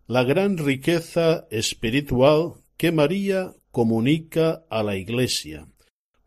la 0.07 0.23
gran 0.23 0.57
riqueza 0.57 1.47
espiritual 1.49 2.53
que 2.77 2.91
María 2.91 3.53
comunica 3.71 4.63
a 4.69 4.83
la 4.83 4.97
Iglesia, 4.97 5.67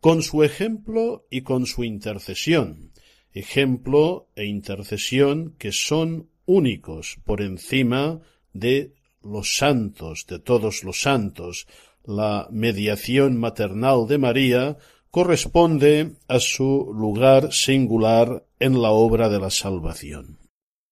con 0.01 0.21
su 0.21 0.43
ejemplo 0.43 1.25
y 1.29 1.41
con 1.41 1.65
su 1.65 1.83
intercesión, 1.83 2.91
ejemplo 3.31 4.27
e 4.35 4.45
intercesión 4.45 5.55
que 5.57 5.71
son 5.71 6.29
únicos 6.45 7.19
por 7.23 7.41
encima 7.41 8.19
de 8.53 8.93
los 9.23 9.55
santos, 9.55 10.25
de 10.27 10.39
todos 10.39 10.83
los 10.83 11.01
santos. 11.01 11.67
La 12.03 12.47
mediación 12.51 13.37
maternal 13.37 14.07
de 14.07 14.17
María 14.17 14.77
corresponde 15.11 16.15
a 16.27 16.39
su 16.39 16.91
lugar 16.93 17.53
singular 17.53 18.45
en 18.59 18.81
la 18.81 18.91
obra 18.91 19.29
de 19.29 19.39
la 19.39 19.51
salvación. 19.51 20.38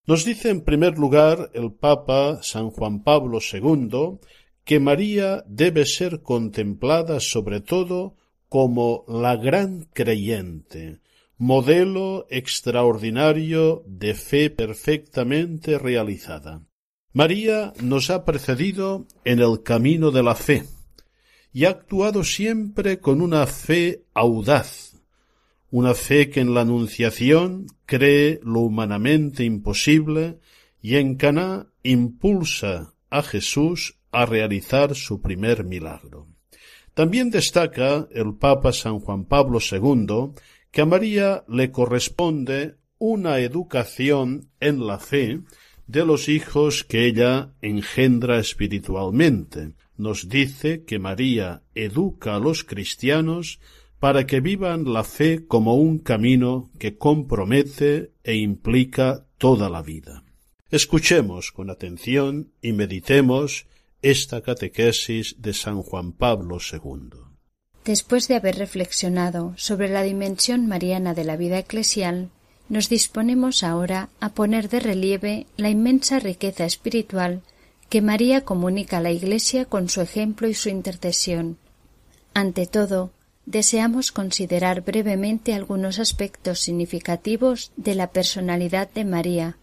Nos 0.08 0.24
dice 0.24 0.50
en 0.50 0.62
primer 0.62 0.98
lugar 0.98 1.52
el 1.54 1.74
Papa 1.74 2.40
San 2.42 2.70
Juan 2.70 3.04
Pablo 3.04 3.40
II 3.40 4.20
que 4.64 4.80
María 4.80 5.44
debe 5.48 5.86
ser 5.86 6.22
contemplada 6.22 7.20
sobre 7.20 7.60
todo 7.60 8.16
como 8.48 9.04
la 9.10 9.36
gran 9.36 9.90
creyente, 9.94 11.02
modelo 11.38 12.26
extraordinario 12.30 13.84
de 13.86 14.14
fe 14.14 14.50
perfectamente 14.50 15.78
realizada. 15.78 16.64
María 17.12 17.74
nos 17.82 18.10
ha 18.10 18.24
precedido 18.24 19.08
en 19.26 19.40
el 19.40 19.62
camino 19.62 20.12
de 20.12 20.24
la 20.24 20.36
fe 20.36 20.64
y 21.52 21.66
ha 21.66 21.72
actuado 21.72 22.24
siempre 22.24 23.00
con 23.02 23.22
una 23.22 23.46
fe 23.46 24.06
audaz, 24.14 24.87
una 25.70 25.94
fe 25.94 26.30
que 26.30 26.40
en 26.40 26.54
la 26.54 26.62
Anunciación 26.62 27.68
cree 27.86 28.40
lo 28.44 28.62
humanamente 28.62 29.44
imposible 29.44 30.40
y 30.82 30.96
en 30.96 31.16
Caná 31.16 31.68
impulsa 31.84 32.94
a 33.10 33.22
Jesús 33.24 33.98
a 34.12 34.26
realizar 34.26 34.96
su 34.96 35.22
primer 35.22 35.64
milagro. 35.64 36.28
También 36.94 37.30
destaca 37.30 38.08
el 38.12 38.36
Papa 38.36 38.72
San 38.72 39.00
Juan 39.00 39.26
Pablo 39.26 39.60
II 39.60 40.32
que 40.72 40.82
a 40.82 40.86
María 40.86 41.44
le 41.48 41.72
corresponde 41.72 42.76
una 42.98 43.40
educación 43.40 44.50
en 44.60 44.88
la 44.88 44.98
fe 44.98 45.42
de 45.86 46.06
los 46.06 46.28
hijos 46.28 46.84
que 46.84 47.06
ella 47.06 47.54
engendra 47.62 48.40
espiritualmente. 48.40 49.74
Nos 49.96 50.28
dice 50.30 50.84
que 50.84 51.00
María 51.00 51.64
educa 51.76 52.36
a 52.36 52.40
los 52.40 52.64
cristianos 52.64 53.60
para 54.00 54.26
que 54.28 54.42
vivan 54.42 54.94
la 54.94 55.04
fe 55.04 55.46
como 55.46 55.76
un 55.76 56.00
camino 56.00 56.70
que 56.80 56.98
compromete 56.98 58.14
e 58.24 58.36
implica 58.36 59.26
toda 59.38 59.70
la 59.70 59.82
vida. 59.82 60.24
Escuchemos 60.70 61.52
con 61.52 61.70
atención 61.70 62.52
y 62.62 62.74
meditemos 62.74 63.68
esta 64.02 64.42
catequesis 64.42 65.36
de 65.40 65.54
San 65.54 65.82
Juan 65.82 66.12
Pablo 66.12 66.58
II. 66.60 67.20
Después 67.86 68.28
de 68.28 68.36
haber 68.36 68.58
reflexionado 68.58 69.54
sobre 69.56 69.90
la 69.90 70.04
dimensión 70.04 70.68
mariana 70.68 71.14
de 71.14 71.24
la 71.24 71.38
vida 71.38 71.58
eclesial, 71.58 72.30
nos 72.70 72.90
disponemos 72.90 73.64
ahora 73.64 74.10
a 74.20 74.30
poner 74.34 74.68
de 74.70 74.82
relieve 74.82 75.48
la 75.56 75.70
inmensa 75.70 76.20
riqueza 76.20 76.66
espiritual 76.66 77.44
que 77.90 78.02
María 78.02 78.44
comunica 78.44 78.98
a 78.98 79.02
la 79.02 79.12
Iglesia 79.12 79.66
con 79.66 79.88
su 79.88 80.02
ejemplo 80.02 80.50
y 80.50 80.54
su 80.54 80.68
intercesión. 80.68 81.58
Ante 82.34 82.68
todo, 82.68 83.14
deseamos 83.48 84.12
considerar 84.12 84.82
brevemente 84.82 85.54
algunos 85.54 86.00
aspectos 86.00 86.60
significativos 86.60 87.72
de 87.78 87.96
la 87.96 88.12
personalidad 88.12 88.90
de 88.92 89.06
María, 89.06 89.58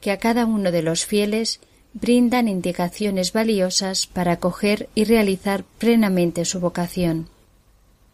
que 0.00 0.10
a 0.10 0.18
cada 0.18 0.44
uno 0.44 0.72
de 0.72 0.82
los 0.82 1.06
fieles 1.06 1.60
brindan 1.94 2.48
indicaciones 2.48 3.32
valiosas 3.32 4.08
para 4.08 4.32
acoger 4.32 4.88
y 4.94 5.04
realizar 5.04 5.64
plenamente 5.78 6.44
su 6.44 6.58
vocación. 6.58 7.28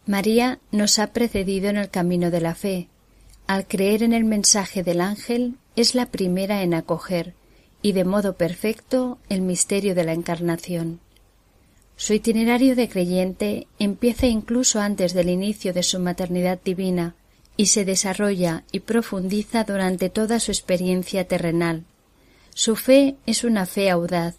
María 0.05 0.59
nos 0.71 0.99
ha 0.99 1.07
precedido 1.07 1.69
en 1.69 1.77
el 1.77 1.89
camino 1.89 2.29
de 2.29 2.41
la 2.41 2.53
fe. 2.53 2.87
Al 3.47 3.67
creer 3.67 4.03
en 4.03 4.13
el 4.13 4.25
mensaje 4.25 4.83
del 4.83 5.01
ángel, 5.01 5.55
es 5.75 5.95
la 5.95 6.05
primera 6.05 6.61
en 6.61 6.75
acoger, 6.75 7.33
y 7.81 7.93
de 7.93 8.05
modo 8.05 8.37
perfecto, 8.37 9.17
el 9.29 9.41
misterio 9.41 9.95
de 9.95 10.03
la 10.03 10.13
Encarnación. 10.13 10.99
Su 11.97 12.13
itinerario 12.13 12.75
de 12.75 12.89
creyente 12.89 13.67
empieza 13.79 14.27
incluso 14.27 14.79
antes 14.79 15.13
del 15.13 15.29
inicio 15.29 15.73
de 15.73 15.83
su 15.83 15.99
maternidad 15.99 16.59
divina 16.63 17.15
y 17.57 17.67
se 17.67 17.85
desarrolla 17.85 18.63
y 18.71 18.81
profundiza 18.81 19.63
durante 19.63 20.09
toda 20.09 20.39
su 20.39 20.51
experiencia 20.51 21.27
terrenal, 21.27 21.85
su 22.57 22.77
fe 22.77 23.17
es 23.25 23.43
una 23.43 23.65
fe 23.65 23.89
audaz, 23.89 24.37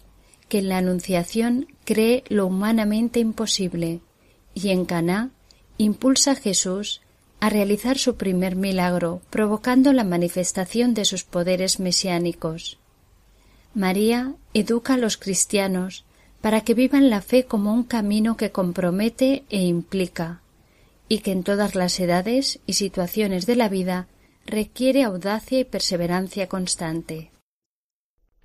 que 0.49 0.57
en 0.57 0.69
la 0.69 0.79
Anunciación 0.79 1.67
cree 1.85 2.23
lo 2.29 2.47
humanamente 2.47 3.19
imposible, 3.19 4.01
y 4.55 4.69
en 4.69 4.85
Caná 4.85 5.29
impulsa 5.77 6.31
a 6.31 6.35
Jesús 6.35 7.01
a 7.39 7.51
realizar 7.51 7.99
su 7.99 8.15
primer 8.15 8.55
milagro, 8.55 9.21
provocando 9.29 9.93
la 9.93 10.03
manifestación 10.03 10.95
de 10.95 11.05
sus 11.05 11.23
poderes 11.23 11.79
mesiánicos. 11.79 12.79
María 13.75 14.33
educa 14.55 14.95
a 14.95 14.97
los 14.97 15.17
cristianos 15.17 16.03
para 16.47 16.61
que 16.61 16.75
vivan 16.75 17.09
la 17.09 17.21
fe 17.21 17.43
como 17.43 17.73
un 17.73 17.83
camino 17.83 18.37
que 18.37 18.53
compromete 18.53 19.43
e 19.49 19.65
implica, 19.65 20.43
y 21.09 21.17
que 21.19 21.33
en 21.33 21.43
todas 21.43 21.75
las 21.75 21.99
edades 21.99 22.61
y 22.65 22.71
situaciones 22.75 23.45
de 23.45 23.57
la 23.57 23.67
vida 23.67 24.07
requiere 24.45 25.03
audacia 25.03 25.59
y 25.59 25.65
perseverancia 25.65 26.47
constante. 26.47 27.33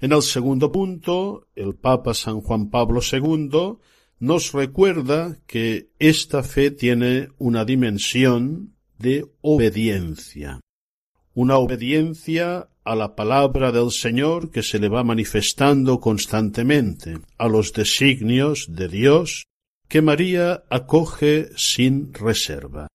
En 0.00 0.10
el 0.10 0.22
segundo 0.22 0.72
punto, 0.72 1.46
el 1.54 1.76
Papa 1.76 2.12
San 2.12 2.40
Juan 2.40 2.70
Pablo 2.70 2.98
II 3.00 3.78
nos 4.18 4.50
recuerda 4.50 5.36
que 5.46 5.90
esta 6.00 6.42
fe 6.42 6.72
tiene 6.72 7.28
una 7.38 7.64
dimensión 7.64 8.74
de 8.98 9.26
obediencia, 9.42 10.58
una 11.34 11.56
obediencia 11.56 12.68
a 12.84 12.94
la 12.94 13.14
palabra 13.14 13.70
del 13.72 13.90
Señor 13.90 14.50
que 14.50 14.62
se 14.62 14.78
le 14.78 14.88
va 14.88 15.04
manifestando 15.04 16.00
constantemente, 16.00 17.18
a 17.38 17.48
los 17.48 17.72
designios 17.72 18.66
de 18.68 18.88
Dios 18.88 19.44
que 19.88 20.02
María 20.02 20.64
acoge 20.70 21.50
sin 21.56 22.12
reserva, 22.14 22.88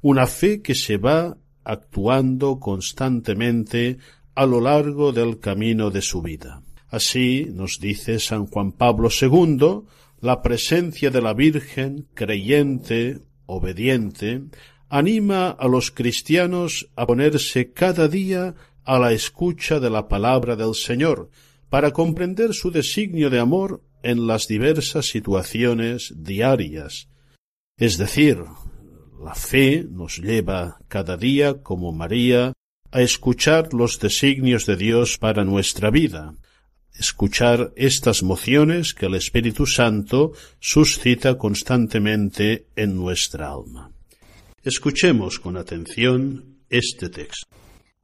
una 0.00 0.26
fe 0.26 0.62
que 0.62 0.74
se 0.74 0.96
va 0.96 1.36
actuando 1.64 2.58
constantemente 2.60 3.98
a 4.34 4.46
lo 4.46 4.60
largo 4.60 5.12
del 5.12 5.40
camino 5.40 5.90
de 5.90 6.02
su 6.02 6.22
vida. 6.22 6.62
Así 6.88 7.48
nos 7.52 7.80
dice 7.80 8.20
San 8.20 8.46
Juan 8.46 8.72
Pablo 8.72 9.08
II, 9.10 9.82
la 10.20 10.42
presencia 10.42 11.10
de 11.10 11.20
la 11.20 11.34
Virgen, 11.34 12.06
creyente, 12.14 13.20
obediente, 13.46 14.44
anima 14.88 15.50
a 15.50 15.66
los 15.66 15.90
cristianos 15.90 16.88
a 16.94 17.06
ponerse 17.06 17.72
cada 17.72 18.06
día 18.06 18.54
a 18.84 18.98
la 18.98 19.12
escucha 19.12 19.80
de 19.80 19.90
la 19.90 20.08
palabra 20.08 20.56
del 20.56 20.74
Señor, 20.74 21.30
para 21.68 21.92
comprender 21.92 22.54
su 22.54 22.70
designio 22.70 23.30
de 23.30 23.40
amor 23.40 23.82
en 24.02 24.26
las 24.26 24.46
diversas 24.46 25.06
situaciones 25.06 26.12
diarias. 26.16 27.08
Es 27.76 27.98
decir, 27.98 28.38
la 29.22 29.34
fe 29.34 29.84
nos 29.90 30.18
lleva 30.18 30.78
cada 30.88 31.16
día, 31.16 31.62
como 31.62 31.92
María, 31.92 32.52
a 32.92 33.00
escuchar 33.00 33.72
los 33.72 33.98
designios 33.98 34.66
de 34.66 34.76
Dios 34.76 35.18
para 35.18 35.44
nuestra 35.44 35.90
vida, 35.90 36.34
escuchar 36.96 37.72
estas 37.74 38.22
mociones 38.22 38.94
que 38.94 39.06
el 39.06 39.14
Espíritu 39.14 39.66
Santo 39.66 40.32
suscita 40.60 41.36
constantemente 41.36 42.68
en 42.76 42.94
nuestra 42.96 43.50
alma. 43.50 43.90
Escuchemos 44.62 45.40
con 45.40 45.56
atención 45.56 46.58
este 46.70 47.08
texto. 47.08 47.48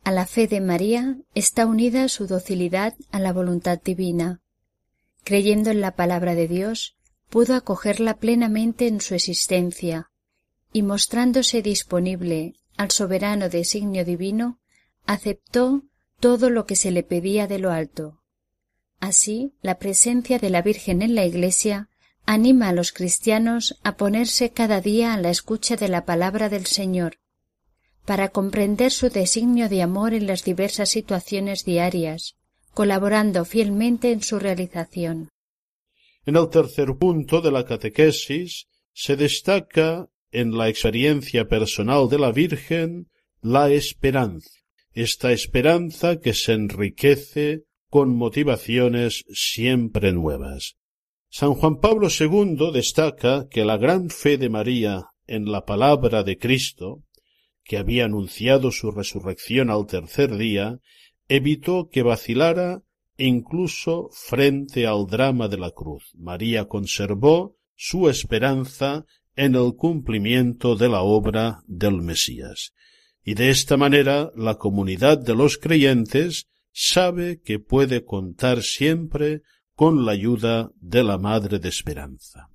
A 0.03 0.13
la 0.13 0.27
fe 0.27 0.47
de 0.47 0.61
María 0.61 1.19
está 1.35 1.67
unida 1.67 2.09
su 2.09 2.27
docilidad 2.27 2.95
a 3.11 3.19
la 3.19 3.33
voluntad 3.33 3.81
divina. 3.83 4.41
Creyendo 5.25 5.71
en 5.71 5.81
la 5.81 5.95
palabra 5.95 6.35
de 6.35 6.49
Dios, 6.49 6.97
pudo 7.29 7.55
acogerla 7.55 8.17
plenamente 8.17 8.89
en 8.89 9.01
su 9.01 9.15
existencia, 9.15 10.11
y 10.73 10.83
mostrándose 10.83 11.63
disponible 11.63 12.55
al 12.77 12.91
soberano 12.91 13.49
designio 13.49 14.05
divino, 14.05 14.59
aceptó 15.07 15.83
todo 16.19 16.51
lo 16.51 16.67
que 16.67 16.77
se 16.77 16.91
le 16.91 17.03
pedía 17.03 17.47
de 17.47 17.59
lo 17.59 17.71
alto. 17.71 18.21
Así, 19.01 19.55
la 19.63 19.79
presencia 19.79 20.39
de 20.39 20.51
la 20.51 20.63
Virgen 20.63 21.03
en 21.03 21.15
la 21.15 21.25
Iglesia 21.25 21.89
anima 22.27 22.69
a 22.69 22.73
los 22.73 22.93
cristianos 22.93 23.79
a 23.83 23.97
ponerse 23.97 24.51
cada 24.51 24.81
día 24.81 25.15
a 25.15 25.17
la 25.19 25.31
escucha 25.31 25.77
de 25.77 25.89
la 25.89 26.05
palabra 26.05 26.49
del 26.49 26.67
Señor, 26.67 27.17
para 28.05 28.29
comprender 28.29 28.93
su 28.93 29.09
designio 29.09 29.69
de 29.69 29.83
amor 29.83 30.15
en 30.15 30.27
las 30.27 30.45
diversas 30.45 30.91
situaciones 30.91 31.65
diarias, 31.65 32.37
colaborando 32.75 33.45
fielmente 33.45 34.13
en 34.13 34.23
su 34.23 34.39
realización. 34.39 35.29
En 36.25 36.37
el 36.37 36.49
tercer 36.49 36.97
punto 36.99 37.41
de 37.41 37.51
la 37.51 37.65
catequesis 37.65 38.67
se 38.93 39.17
destaca 39.17 40.09
en 40.33 40.57
la 40.57 40.69
experiencia 40.69 41.49
personal 41.49 42.09
de 42.09 42.19
la 42.19 42.33
Virgen 42.33 43.09
la 43.43 43.71
esperanza, 43.71 44.51
esta 44.93 45.33
esperanza 45.33 46.21
que 46.21 46.35
se 46.35 46.53
enriquece 46.53 47.65
con 47.89 48.15
motivaciones 48.17 49.25
siempre 49.33 50.13
nuevas. 50.13 50.77
San 51.29 51.55
Juan 51.55 51.81
Pablo 51.81 52.09
II 52.09 52.71
destaca 52.73 53.49
que 53.49 53.65
la 53.65 53.77
gran 53.77 54.11
fe 54.11 54.37
de 54.37 54.49
María 54.49 55.07
en 55.27 55.51
la 55.51 55.65
palabra 55.65 56.23
de 56.23 56.39
Cristo, 56.39 57.05
que 57.71 57.79
había 57.79 58.07
anunciado 58.07 58.73
su 58.73 58.91
resurrección 58.91 59.71
al 59.71 59.87
tercer 59.87 60.37
día, 60.37 60.81
evitó 61.29 61.89
que 61.89 62.03
vacilara 62.03 62.83
incluso 63.17 64.09
frente 64.11 64.89
al 64.89 65.07
drama 65.07 65.47
de 65.47 65.57
la 65.57 65.71
cruz. 65.71 66.11
María 66.17 66.65
conservó 66.65 67.57
su 67.77 68.09
esperanza 68.09 69.07
en 69.37 69.55
el 69.55 69.77
cumplimiento 69.77 70.75
de 70.75 70.89
la 70.89 71.03
obra 71.03 71.63
del 71.69 72.03
Mesías. 72.03 72.75
Y 73.23 73.35
de 73.35 73.51
esta 73.51 73.77
manera 73.77 74.33
la 74.35 74.57
comunidad 74.57 75.19
de 75.19 75.37
los 75.37 75.57
creyentes 75.57 76.49
sabe 76.73 77.41
que 77.41 77.61
puede 77.61 78.05
contar 78.05 78.65
siempre 78.65 79.43
con 79.77 80.05
la 80.05 80.11
ayuda 80.11 80.73
de 80.81 81.05
la 81.05 81.19
Madre 81.19 81.61
de 81.61 81.69
Esperanza. 81.69 82.49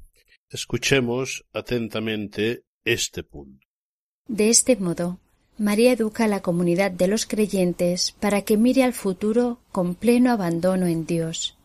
Escuchemos 0.50 1.46
atentamente 1.54 2.66
este 2.84 3.24
punto. 3.24 3.65
De 4.28 4.50
este 4.50 4.76
modo, 4.76 5.20
María 5.58 5.92
educa 5.92 6.26
a 6.26 6.28
la 6.28 6.42
comunidad 6.42 6.90
de 6.92 7.08
los 7.08 7.26
creyentes 7.26 8.16
para 8.20 8.42
que 8.42 8.58
mire 8.58 8.84
al 8.84 8.94
futuro 8.94 9.60
con 9.72 9.94
pleno 9.94 10.32
abandono 10.32 10.88
en 10.88 11.06
Dios. 11.06 11.56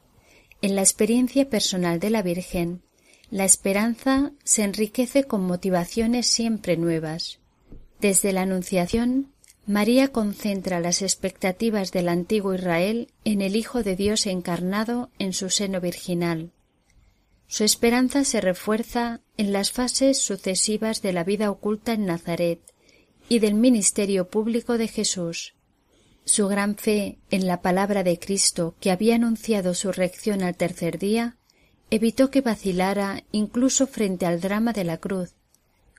En 0.61 0.77
la 0.77 0.83
experiencia 0.83 1.49
personal 1.49 2.01
de 2.01 2.11
la 2.11 2.23
Virgen, 2.23 2.83
la 3.31 3.45
esperanza 3.45 4.33
se 4.45 4.63
enriquece 4.63 5.25
con 5.25 5.43
motivaciones 5.43 6.27
siempre 6.27 6.77
nuevas. 6.77 7.39
Desde 7.99 8.33
la 8.33 8.43
Anunciación, 8.43 9.33
María 9.67 10.09
concentra 10.09 10.81
las 10.81 11.01
expectativas 11.01 11.93
del 11.93 12.09
antiguo 12.09 12.55
Israel 12.55 13.09
en 13.25 13.41
el 13.41 13.57
Hijo 13.57 13.83
de 13.83 13.97
Dios 13.97 14.27
encarnado 14.27 15.11
en 15.19 15.33
su 15.33 15.49
seno 15.49 15.81
virginal. 15.81 16.51
Su 17.51 17.65
esperanza 17.65 18.23
se 18.23 18.41
refuerza 18.41 19.23
en 19.37 19.53
las 19.53 19.73
fases 19.73 20.23
sucesivas 20.23 21.03
de 21.03 21.13
la 21.13 21.25
vida 21.25 21.51
oculta 21.51 21.93
en 21.93 22.07
Nazaret, 22.07 22.61
y 23.29 23.41
del 23.41 23.55
ministerio 23.55 24.31
público 24.31 24.79
de 24.79 24.87
Jesús. 24.87 25.55
Su 26.25 26.47
gran 26.47 26.77
fe 26.77 27.19
en 27.29 27.49
la 27.49 27.61
palabra 27.61 28.05
de 28.05 28.21
Cristo 28.21 28.77
que 28.79 28.93
había 28.93 29.17
anunciado 29.17 29.75
su 29.75 29.91
reacción 29.91 30.45
al 30.45 30.55
tercer 30.55 31.01
día 31.01 31.39
evitó 31.91 32.31
que 32.31 32.41
vacilara 32.41 33.25
incluso 33.33 33.89
frente 33.89 34.27
al 34.27 34.41
drama 34.41 34.73
de 34.73 34.85
la 34.85 34.99
cruz. 34.99 35.35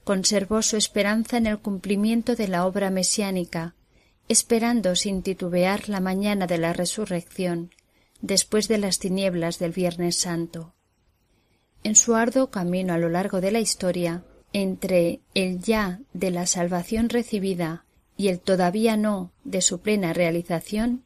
Conservó 0.06 0.62
su 0.62 0.78
esperanza 0.78 1.36
en 1.36 1.48
el 1.48 1.60
cumplimiento 1.60 2.38
de 2.38 2.48
la 2.48 2.66
obra 2.66 2.90
mesiánica, 2.92 3.76
esperando 4.30 4.96
sin 4.96 5.22
titubear 5.22 5.90
la 5.90 6.00
mañana 6.00 6.48
de 6.48 6.60
la 6.60 6.72
resurrección, 6.72 7.72
después 8.22 8.70
de 8.70 8.78
las 8.78 9.00
tinieblas 9.00 9.60
del 9.60 9.74
Viernes 9.74 10.16
Santo. 10.16 10.76
En 11.84 11.96
su 11.96 12.16
arduo 12.16 12.48
camino 12.52 12.94
a 12.94 12.98
lo 12.98 13.10
largo 13.10 13.42
de 13.42 13.52
la 13.52 13.60
historia, 13.60 14.24
entre 14.54 15.22
el 15.34 15.60
ya 15.60 16.00
de 16.14 16.32
la 16.32 16.46
salvación 16.46 17.10
recibida 17.10 17.86
y 18.18 18.28
el 18.28 18.40
todavía 18.40 18.98
no 18.98 19.32
de 19.44 19.62
su 19.62 19.80
plena 19.80 20.14
realización, 20.14 21.04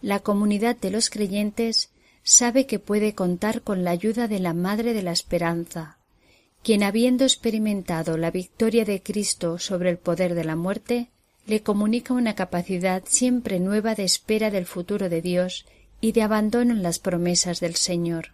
la 0.00 0.20
comunidad 0.20 0.76
de 0.76 0.90
los 0.90 1.10
creyentes 1.10 1.90
sabe 2.22 2.66
que 2.66 2.78
puede 2.78 3.14
contar 3.14 3.62
con 3.62 3.84
la 3.84 3.90
ayuda 3.90 4.28
de 4.28 4.40
la 4.40 4.54
Madre 4.54 4.94
de 4.94 5.02
la 5.02 5.12
Esperanza, 5.12 5.98
quien 6.62 6.82
habiendo 6.82 7.24
experimentado 7.24 8.16
la 8.16 8.30
victoria 8.30 8.86
de 8.86 9.02
Cristo 9.02 9.58
sobre 9.58 9.90
el 9.90 9.98
poder 9.98 10.34
de 10.34 10.44
la 10.44 10.56
muerte, 10.56 11.10
le 11.46 11.62
comunica 11.62 12.14
una 12.14 12.34
capacidad 12.34 13.02
siempre 13.06 13.60
nueva 13.60 13.94
de 13.94 14.04
espera 14.04 14.50
del 14.50 14.64
futuro 14.64 15.10
de 15.10 15.20
Dios 15.20 15.66
y 16.00 16.12
de 16.12 16.22
abandono 16.22 16.72
en 16.72 16.82
las 16.82 16.98
promesas 16.98 17.60
del 17.60 17.74
Señor. 17.74 18.28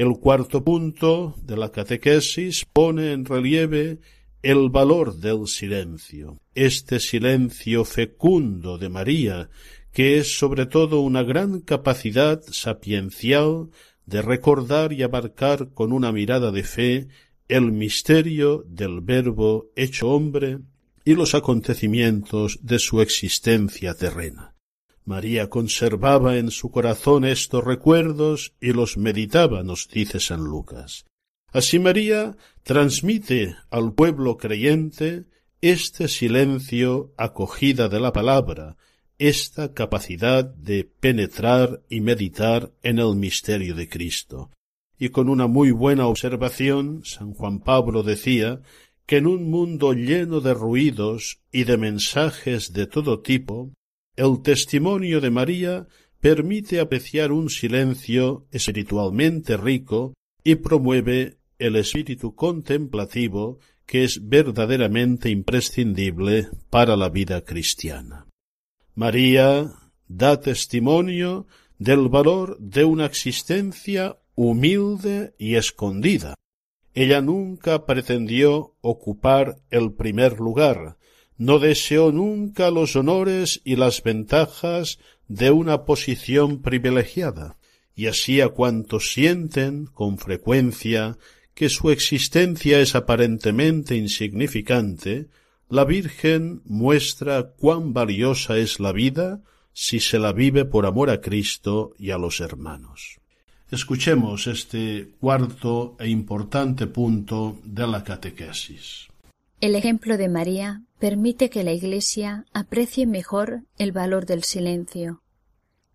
El 0.00 0.18
cuarto 0.18 0.64
punto 0.64 1.34
de 1.42 1.58
la 1.58 1.70
catequesis 1.72 2.64
pone 2.64 3.12
en 3.12 3.26
relieve 3.26 3.98
el 4.42 4.70
valor 4.70 5.16
del 5.16 5.46
silencio, 5.46 6.40
este 6.54 7.00
silencio 7.00 7.84
fecundo 7.84 8.78
de 8.78 8.88
María, 8.88 9.50
que 9.92 10.16
es 10.16 10.38
sobre 10.38 10.64
todo 10.64 11.02
una 11.02 11.22
gran 11.22 11.60
capacidad 11.60 12.40
sapiencial 12.50 13.68
de 14.06 14.22
recordar 14.22 14.94
y 14.94 15.02
abarcar 15.02 15.74
con 15.74 15.92
una 15.92 16.12
mirada 16.12 16.50
de 16.50 16.62
fe 16.62 17.08
el 17.48 17.70
misterio 17.70 18.64
del 18.66 19.02
Verbo 19.02 19.68
hecho 19.76 20.08
hombre 20.08 20.60
y 21.04 21.12
los 21.12 21.34
acontecimientos 21.34 22.58
de 22.62 22.78
su 22.78 23.02
existencia 23.02 23.92
terrena. 23.92 24.54
María 25.04 25.48
conservaba 25.48 26.36
en 26.36 26.50
su 26.50 26.70
corazón 26.70 27.24
estos 27.24 27.64
recuerdos 27.64 28.54
y 28.60 28.72
los 28.72 28.96
meditaba, 28.96 29.62
nos 29.62 29.88
dice 29.88 30.20
San 30.20 30.40
Lucas. 30.40 31.06
Así 31.52 31.78
María 31.78 32.36
transmite 32.62 33.56
al 33.70 33.92
pueblo 33.92 34.36
creyente 34.36 35.24
este 35.60 36.08
silencio 36.08 37.12
acogida 37.16 37.88
de 37.88 38.00
la 38.00 38.12
palabra, 38.12 38.76
esta 39.18 39.74
capacidad 39.74 40.44
de 40.44 40.84
penetrar 40.84 41.82
y 41.88 42.00
meditar 42.00 42.72
en 42.82 42.98
el 42.98 43.16
misterio 43.16 43.74
de 43.74 43.88
Cristo. 43.88 44.50
Y 44.98 45.08
con 45.08 45.28
una 45.28 45.46
muy 45.46 45.70
buena 45.72 46.06
observación, 46.06 47.02
San 47.04 47.34
Juan 47.34 47.60
Pablo 47.60 48.02
decía 48.02 48.60
que 49.06 49.16
en 49.16 49.26
un 49.26 49.50
mundo 49.50 49.92
lleno 49.92 50.40
de 50.40 50.54
ruidos 50.54 51.40
y 51.50 51.64
de 51.64 51.76
mensajes 51.76 52.72
de 52.72 52.86
todo 52.86 53.20
tipo, 53.20 53.72
el 54.20 54.42
testimonio 54.42 55.18
de 55.22 55.30
María 55.30 55.86
permite 56.20 56.78
apreciar 56.78 57.32
un 57.32 57.48
silencio 57.48 58.46
espiritualmente 58.50 59.56
rico 59.56 60.12
y 60.44 60.56
promueve 60.56 61.38
el 61.58 61.76
espíritu 61.76 62.34
contemplativo 62.34 63.60
que 63.86 64.04
es 64.04 64.28
verdaderamente 64.28 65.30
imprescindible 65.30 66.48
para 66.68 66.96
la 66.96 67.08
vida 67.08 67.46
cristiana. 67.46 68.26
María 68.94 69.72
da 70.06 70.38
testimonio 70.38 71.46
del 71.78 72.10
valor 72.10 72.58
de 72.58 72.84
una 72.84 73.06
existencia 73.06 74.18
humilde 74.34 75.32
y 75.38 75.54
escondida. 75.54 76.34
Ella 76.92 77.22
nunca 77.22 77.86
pretendió 77.86 78.76
ocupar 78.82 79.62
el 79.70 79.94
primer 79.94 80.38
lugar, 80.40 80.98
no 81.40 81.58
deseó 81.58 82.12
nunca 82.12 82.70
los 82.70 82.96
honores 82.96 83.62
y 83.64 83.76
las 83.76 84.02
ventajas 84.02 84.98
de 85.26 85.50
una 85.50 85.86
posición 85.86 86.60
privilegiada, 86.60 87.56
y 87.94 88.08
así 88.08 88.42
a 88.42 88.50
cuantos 88.50 89.12
sienten 89.14 89.86
con 89.86 90.18
frecuencia 90.18 91.16
que 91.54 91.70
su 91.70 91.90
existencia 91.90 92.78
es 92.78 92.94
aparentemente 92.94 93.96
insignificante, 93.96 95.28
la 95.70 95.86
Virgen 95.86 96.60
muestra 96.66 97.52
cuán 97.56 97.94
valiosa 97.94 98.58
es 98.58 98.78
la 98.78 98.92
vida 98.92 99.40
si 99.72 99.98
se 99.98 100.18
la 100.18 100.34
vive 100.34 100.66
por 100.66 100.84
amor 100.84 101.08
a 101.08 101.22
Cristo 101.22 101.94
y 101.98 102.10
a 102.10 102.18
los 102.18 102.40
hermanos. 102.40 103.18
Escuchemos 103.70 104.46
este 104.46 105.14
cuarto 105.18 105.96
e 105.98 106.10
importante 106.10 106.86
punto 106.86 107.58
de 107.64 107.86
la 107.86 108.04
catequesis. 108.04 109.08
El 109.62 109.74
ejemplo 109.74 110.18
de 110.18 110.28
María 110.28 110.82
permite 111.00 111.48
que 111.48 111.64
la 111.64 111.72
Iglesia 111.72 112.44
aprecie 112.52 113.06
mejor 113.06 113.64
el 113.78 113.90
valor 113.90 114.26
del 114.26 114.44
silencio. 114.44 115.22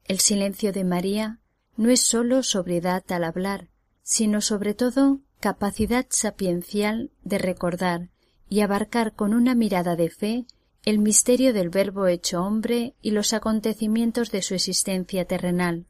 El 0.03 0.19
silencio 0.19 0.73
de 0.73 0.83
María 0.83 1.39
no 1.77 1.91
es 1.91 2.01
sólo 2.01 2.41
sobriedad 2.41 3.03
al 3.09 3.23
hablar, 3.23 3.69
sino 4.01 4.41
sobre 4.41 4.73
todo 4.73 5.21
capacidad 5.39 6.07
sapiencial 6.09 7.11
de 7.23 7.37
recordar 7.37 8.09
y 8.49 8.61
abarcar 8.61 9.13
con 9.13 9.35
una 9.35 9.53
mirada 9.53 9.95
de 9.95 10.09
fe 10.09 10.45
el 10.85 10.97
misterio 10.97 11.53
del 11.53 11.69
Verbo 11.69 12.07
hecho 12.07 12.41
hombre 12.41 12.95
y 13.01 13.11
los 13.11 13.33
acontecimientos 13.33 14.31
de 14.31 14.41
su 14.41 14.55
existencia 14.55 15.25
terrenal. 15.25 15.85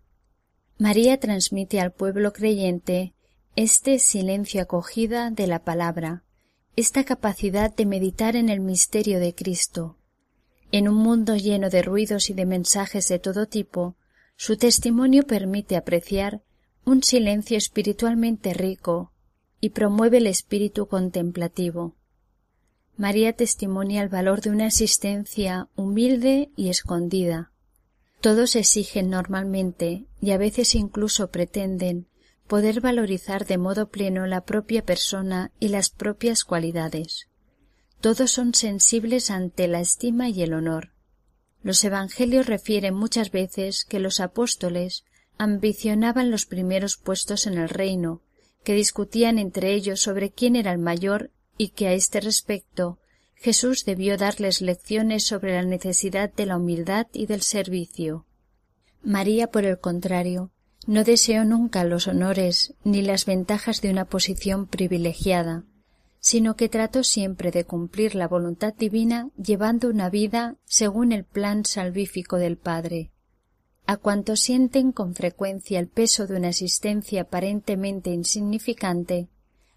María 0.77 1.21
transmite 1.21 1.79
al 1.79 1.93
pueblo 1.93 2.33
creyente 2.33 3.13
este 3.55 3.97
silencio 3.99 4.61
acogida 4.61 5.31
de 5.31 5.47
la 5.47 5.63
palabra, 5.63 6.24
esta 6.75 7.05
capacidad 7.05 7.73
de 7.73 7.85
meditar 7.85 8.35
en 8.35 8.49
el 8.49 8.59
misterio 8.59 9.19
de 9.19 9.33
Cristo. 9.33 9.97
En 10.71 10.89
un 10.89 10.95
mundo 10.95 11.37
lleno 11.37 11.69
de 11.69 11.81
ruidos 11.81 12.29
y 12.29 12.33
de 12.33 12.45
mensajes 12.45 13.07
de 13.07 13.17
todo 13.17 13.45
tipo, 13.45 13.95
su 14.35 14.57
testimonio 14.57 15.23
permite 15.23 15.77
apreciar 15.77 16.41
un 16.83 17.01
silencio 17.01 17.57
espiritualmente 17.57 18.53
rico 18.53 19.13
y 19.61 19.69
promueve 19.69 20.17
el 20.17 20.27
espíritu 20.27 20.87
contemplativo. 20.87 21.95
María 22.97 23.33
testimonia 23.33 24.01
el 24.01 24.09
valor 24.09 24.41
de 24.41 24.49
una 24.49 24.67
existencia 24.67 25.69
humilde 25.75 26.49
y 26.57 26.69
escondida. 26.69 27.51
Todos 28.19 28.55
exigen 28.55 29.09
normalmente, 29.09 30.05
y 30.21 30.31
a 30.31 30.37
veces 30.37 30.75
incluso 30.75 31.29
pretenden, 31.29 32.07
poder 32.47 32.81
valorizar 32.81 33.45
de 33.45 33.57
modo 33.57 33.89
pleno 33.89 34.27
la 34.27 34.41
propia 34.45 34.83
persona 34.83 35.51
y 35.59 35.69
las 35.69 35.89
propias 35.89 36.43
cualidades. 36.43 37.27
Todos 38.01 38.31
son 38.31 38.53
sensibles 38.53 39.31
ante 39.31 39.67
la 39.67 39.79
estima 39.79 40.29
y 40.29 40.43
el 40.43 40.53
honor. 40.53 40.91
Los 41.63 41.83
evangelios 41.83 42.45
refieren 42.45 42.93
muchas 42.93 43.31
veces 43.31 43.85
que 43.85 43.99
los 43.99 44.19
apóstoles 44.19 45.03
ambicionaban 45.37 46.29
los 46.29 46.45
primeros 46.45 46.97
puestos 46.97 47.47
en 47.47 47.57
el 47.57 47.69
reino, 47.69 48.21
que 48.63 48.73
discutían 48.73 49.39
entre 49.39 49.73
ellos 49.73 50.01
sobre 50.01 50.31
quién 50.31 50.55
era 50.55 50.71
el 50.71 50.77
mayor 50.77 51.31
y 51.57 51.69
que 51.69 51.87
a 51.87 51.93
este 51.93 52.19
respecto 52.19 52.99
Jesús 53.35 53.85
debió 53.85 54.17
darles 54.17 54.61
lecciones 54.61 55.23
sobre 55.23 55.53
la 55.53 55.63
necesidad 55.63 56.33
de 56.33 56.45
la 56.45 56.57
humildad 56.57 57.07
y 57.13 57.25
del 57.25 57.41
servicio. 57.41 58.25
María, 59.03 59.47
por 59.47 59.65
el 59.65 59.79
contrario, 59.79 60.51
no 60.87 61.03
deseó 61.03 61.45
nunca 61.45 61.83
los 61.83 62.07
honores 62.07 62.73
ni 62.83 63.01
las 63.01 63.25
ventajas 63.25 63.81
de 63.81 63.89
una 63.89 64.05
posición 64.05 64.67
privilegiada, 64.67 65.63
sino 66.19 66.55
que 66.55 66.69
trató 66.69 67.03
siempre 67.03 67.51
de 67.51 67.65
cumplir 67.65 68.15
la 68.15 68.27
voluntad 68.27 68.73
divina 68.73 69.29
llevando 69.37 69.89
una 69.89 70.09
vida 70.09 70.55
según 70.65 71.11
el 71.11 71.23
plan 71.23 71.65
salvífico 71.65 72.37
del 72.37 72.57
Padre. 72.57 73.11
A 73.87 73.97
cuantos 73.97 74.39
sienten 74.39 74.91
con 74.91 75.13
frecuencia 75.13 75.79
el 75.79 75.87
peso 75.87 76.25
de 76.25 76.37
una 76.37 76.49
existencia 76.49 77.21
aparentemente 77.21 78.09
insignificante, 78.09 79.27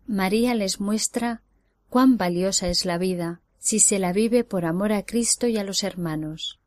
María 0.06 0.54
les 0.54 0.80
muestra 0.80 1.42
cuán 1.90 2.16
valiosa 2.16 2.68
es 2.68 2.86
la 2.86 2.96
vida 2.96 3.42
si 3.58 3.80
se 3.80 3.98
la 3.98 4.14
vive 4.14 4.44
por 4.44 4.64
amor 4.64 4.92
a 4.92 5.02
Cristo 5.02 5.46
y 5.46 5.58
a 5.58 5.64
los 5.64 5.82
hermanos. 5.82 6.58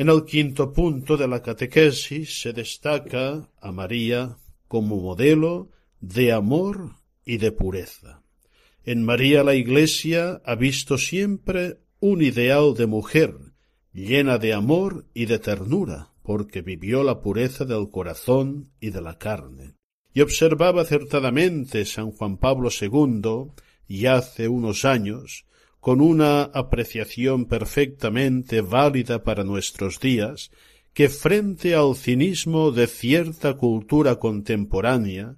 En 0.00 0.08
el 0.08 0.24
quinto 0.24 0.72
punto 0.72 1.18
de 1.18 1.28
la 1.28 1.42
catequesis 1.42 2.40
se 2.40 2.54
destaca 2.54 3.50
a 3.60 3.70
María 3.70 4.38
como 4.66 4.96
modelo 4.96 5.68
de 6.00 6.32
amor 6.32 6.96
y 7.22 7.36
de 7.36 7.52
pureza. 7.52 8.22
En 8.82 9.04
María 9.04 9.44
la 9.44 9.54
Iglesia 9.54 10.40
ha 10.46 10.54
visto 10.54 10.96
siempre 10.96 11.80
un 12.00 12.22
ideal 12.22 12.72
de 12.72 12.86
mujer, 12.86 13.34
llena 13.92 14.38
de 14.38 14.54
amor 14.54 15.04
y 15.12 15.26
de 15.26 15.38
ternura, 15.38 16.08
porque 16.22 16.62
vivió 16.62 17.04
la 17.04 17.20
pureza 17.20 17.66
del 17.66 17.90
corazón 17.90 18.70
y 18.80 18.88
de 18.88 19.02
la 19.02 19.18
carne. 19.18 19.74
Y 20.14 20.22
observaba 20.22 20.80
acertadamente 20.80 21.84
San 21.84 22.10
Juan 22.12 22.38
Pablo 22.38 22.70
II, 22.70 23.52
y 23.86 24.06
hace 24.06 24.48
unos 24.48 24.86
años, 24.86 25.44
con 25.80 26.00
una 26.00 26.42
apreciación 26.42 27.46
perfectamente 27.46 28.60
válida 28.60 29.24
para 29.24 29.44
nuestros 29.44 29.98
días, 29.98 30.50
que 30.92 31.08
frente 31.08 31.74
al 31.74 31.96
cinismo 31.96 32.70
de 32.70 32.86
cierta 32.86 33.56
cultura 33.56 34.16
contemporánea, 34.16 35.36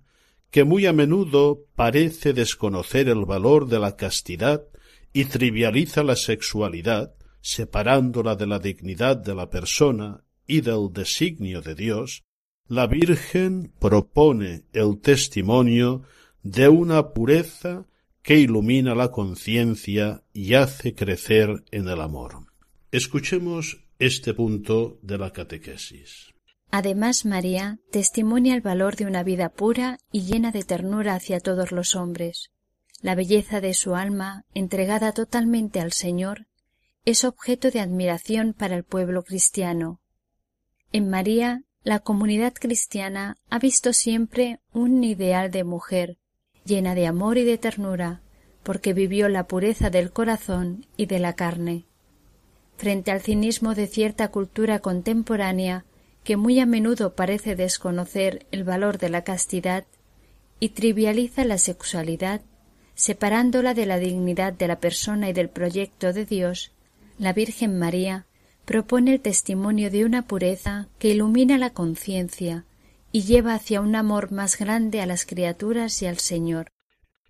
que 0.50 0.64
muy 0.64 0.86
a 0.86 0.92
menudo 0.92 1.64
parece 1.76 2.32
desconocer 2.32 3.08
el 3.08 3.24
valor 3.24 3.68
de 3.68 3.78
la 3.78 3.96
castidad 3.96 4.64
y 5.12 5.26
trivializa 5.26 6.02
la 6.02 6.16
sexualidad, 6.16 7.14
separándola 7.40 8.34
de 8.36 8.46
la 8.46 8.58
dignidad 8.58 9.16
de 9.16 9.34
la 9.34 9.48
persona 9.48 10.24
y 10.46 10.60
del 10.60 10.92
designio 10.92 11.62
de 11.62 11.74
Dios, 11.74 12.22
la 12.68 12.86
Virgen 12.86 13.72
propone 13.78 14.64
el 14.72 15.00
testimonio 15.00 16.02
de 16.42 16.68
una 16.68 17.12
pureza 17.12 17.86
que 18.22 18.38
ilumina 18.38 18.94
la 18.94 19.10
conciencia 19.10 20.22
y 20.32 20.54
hace 20.54 20.94
crecer 20.94 21.64
en 21.70 21.88
el 21.88 22.00
amor. 22.00 22.46
Escuchemos 22.92 23.84
este 23.98 24.32
punto 24.34 24.98
de 25.02 25.18
la 25.18 25.32
catequesis. 25.32 26.32
Además, 26.70 27.26
María 27.26 27.78
testimonia 27.90 28.54
el 28.54 28.62
valor 28.62 28.96
de 28.96 29.06
una 29.06 29.22
vida 29.22 29.50
pura 29.50 29.98
y 30.10 30.22
llena 30.22 30.52
de 30.52 30.64
ternura 30.64 31.14
hacia 31.14 31.40
todos 31.40 31.72
los 31.72 31.94
hombres. 31.96 32.50
La 33.02 33.14
belleza 33.14 33.60
de 33.60 33.74
su 33.74 33.94
alma, 33.94 34.44
entregada 34.54 35.12
totalmente 35.12 35.80
al 35.80 35.92
Señor, 35.92 36.46
es 37.04 37.24
objeto 37.24 37.70
de 37.70 37.80
admiración 37.80 38.54
para 38.54 38.76
el 38.76 38.84
pueblo 38.84 39.24
cristiano. 39.24 40.00
En 40.92 41.10
María, 41.10 41.64
la 41.82 41.98
comunidad 41.98 42.54
cristiana 42.54 43.36
ha 43.50 43.58
visto 43.58 43.92
siempre 43.92 44.60
un 44.72 45.02
ideal 45.02 45.50
de 45.50 45.64
mujer, 45.64 46.18
llena 46.64 46.94
de 46.94 47.06
amor 47.06 47.38
y 47.38 47.44
de 47.44 47.58
ternura, 47.58 48.20
porque 48.62 48.92
vivió 48.92 49.28
la 49.28 49.46
pureza 49.46 49.90
del 49.90 50.12
corazón 50.12 50.86
y 50.96 51.06
de 51.06 51.18
la 51.18 51.34
carne. 51.34 51.84
Frente 52.76 53.10
al 53.10 53.20
cinismo 53.20 53.74
de 53.74 53.86
cierta 53.86 54.28
cultura 54.28 54.78
contemporánea, 54.78 55.84
que 56.24 56.36
muy 56.36 56.60
a 56.60 56.66
menudo 56.66 57.14
parece 57.14 57.56
desconocer 57.56 58.46
el 58.52 58.64
valor 58.64 58.98
de 58.98 59.08
la 59.08 59.24
castidad 59.24 59.84
y 60.60 60.70
trivializa 60.70 61.44
la 61.44 61.58
sexualidad, 61.58 62.42
separándola 62.94 63.74
de 63.74 63.86
la 63.86 63.98
dignidad 63.98 64.52
de 64.52 64.68
la 64.68 64.78
persona 64.78 65.28
y 65.28 65.32
del 65.32 65.48
proyecto 65.48 66.12
de 66.12 66.24
Dios, 66.24 66.72
la 67.18 67.32
Virgen 67.32 67.78
María 67.78 68.26
propone 68.64 69.14
el 69.14 69.20
testimonio 69.20 69.90
de 69.90 70.04
una 70.04 70.22
pureza 70.22 70.88
que 70.98 71.08
ilumina 71.08 71.58
la 71.58 71.70
conciencia, 71.70 72.64
y 73.12 73.22
lleva 73.22 73.54
hacia 73.54 73.80
un 73.80 73.94
amor 73.94 74.32
más 74.32 74.58
grande 74.58 75.00
a 75.00 75.06
las 75.06 75.26
criaturas 75.26 76.00
y 76.02 76.06
al 76.06 76.18
Señor. 76.18 76.72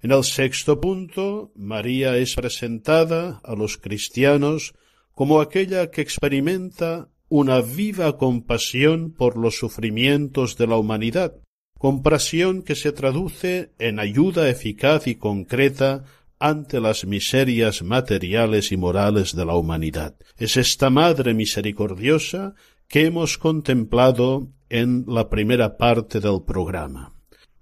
En 0.00 0.12
el 0.12 0.24
sexto 0.24 0.80
punto, 0.80 1.52
María 1.54 2.16
es 2.16 2.34
presentada 2.34 3.40
a 3.44 3.54
los 3.54 3.76
cristianos 3.76 4.74
como 5.12 5.40
aquella 5.40 5.90
que 5.90 6.00
experimenta 6.00 7.08
una 7.28 7.60
viva 7.60 8.16
compasión 8.18 9.12
por 9.12 9.36
los 9.36 9.56
sufrimientos 9.58 10.56
de 10.56 10.66
la 10.66 10.76
humanidad, 10.76 11.34
compasión 11.78 12.62
que 12.62 12.74
se 12.74 12.92
traduce 12.92 13.72
en 13.78 13.98
ayuda 13.98 14.48
eficaz 14.48 15.06
y 15.06 15.16
concreta 15.16 16.04
ante 16.38 16.80
las 16.80 17.04
miserias 17.04 17.82
materiales 17.82 18.72
y 18.72 18.76
morales 18.76 19.34
de 19.36 19.44
la 19.44 19.54
humanidad. 19.54 20.16
Es 20.36 20.56
esta 20.56 20.90
Madre 20.90 21.34
misericordiosa 21.34 22.54
que 22.88 23.06
hemos 23.06 23.38
contemplado 23.38 24.48
en 24.72 25.04
la 25.06 25.28
primera 25.28 25.76
parte 25.76 26.18
del 26.18 26.44
programa. 26.46 27.12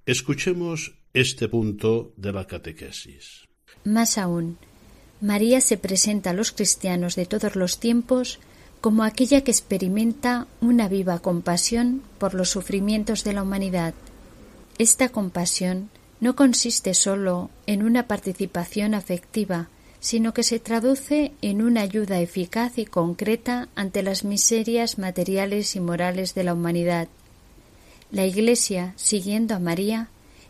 Escuchemos 0.06 0.94
este 1.12 1.48
punto 1.48 2.12
de 2.16 2.32
la 2.32 2.46
catequesis. 2.46 3.48
Más 3.82 4.16
aún, 4.16 4.58
María 5.20 5.60
se 5.60 5.76
presenta 5.76 6.30
a 6.30 6.34
los 6.34 6.52
cristianos 6.52 7.16
de 7.16 7.26
todos 7.26 7.56
los 7.56 7.80
tiempos 7.80 8.38
como 8.80 9.02
aquella 9.02 9.40
que 9.42 9.50
experimenta 9.50 10.46
una 10.60 10.88
viva 10.88 11.18
compasión 11.18 12.00
por 12.18 12.34
los 12.34 12.50
sufrimientos 12.50 13.24
de 13.24 13.32
la 13.32 13.42
humanidad. 13.42 13.92
Esta 14.78 15.08
compasión 15.08 15.90
no 16.20 16.36
consiste 16.36 16.94
sólo 16.94 17.50
en 17.66 17.82
una 17.82 18.06
participación 18.06 18.94
afectiva, 18.94 19.68
sino 20.00 20.32
que 20.32 20.42
se 20.42 20.58
traduce 20.58 21.32
en 21.42 21.62
una 21.62 21.82
ayuda 21.82 22.20
eficaz 22.20 22.78
y 22.78 22.86
concreta 22.86 23.68
ante 23.74 24.02
las 24.02 24.24
miserias 24.24 24.98
materiales 24.98 25.76
y 25.76 25.80
morales 25.80 26.34
de 26.34 26.44
la 26.44 26.54
humanidad. 26.54 27.08
La 28.10 28.24
Iglesia, 28.24 28.94
siguiendo 28.96 29.54
a 29.54 29.58
María, 29.58 30.08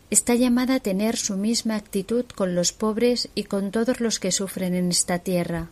está 0.09 0.35
llamada 0.35 0.75
a 0.75 0.79
tener 0.79 1.17
su 1.17 1.35
misma 1.35 1.75
actitud 1.75 2.25
con 2.25 2.55
los 2.55 2.71
pobres 2.71 3.29
y 3.35 3.43
con 3.43 3.71
todos 3.71 3.99
los 3.99 4.19
que 4.19 4.31
sufren 4.31 4.73
en 4.73 4.89
esta 4.89 5.19
tierra. 5.19 5.69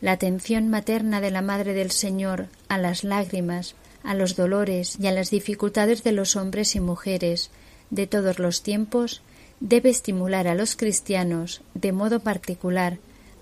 La 0.00 0.12
atención 0.12 0.68
materna 0.68 1.20
de 1.20 1.30
la 1.30 1.42
Madre 1.42 1.74
del 1.74 1.90
Señor 1.90 2.48
a 2.68 2.78
las 2.78 3.04
lágrimas, 3.04 3.74
a 4.02 4.14
los 4.14 4.36
dolores 4.36 4.96
y 5.00 5.06
a 5.06 5.12
las 5.12 5.30
dificultades 5.30 6.04
de 6.04 6.12
los 6.12 6.36
hombres 6.36 6.76
y 6.76 6.80
mujeres 6.80 7.50
de 7.90 8.06
todos 8.06 8.38
los 8.38 8.62
tiempos 8.62 9.22
debe 9.60 9.90
estimular 9.90 10.46
a 10.48 10.54
los 10.54 10.76
cristianos, 10.76 11.62
de 11.74 11.92
modo 11.92 12.20
particular, 12.20 12.98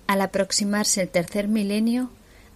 al 0.07 0.21
aproximarse 0.21 1.01
el 1.01 1.09
tercer 1.09 1.47
milenio, 1.47 2.09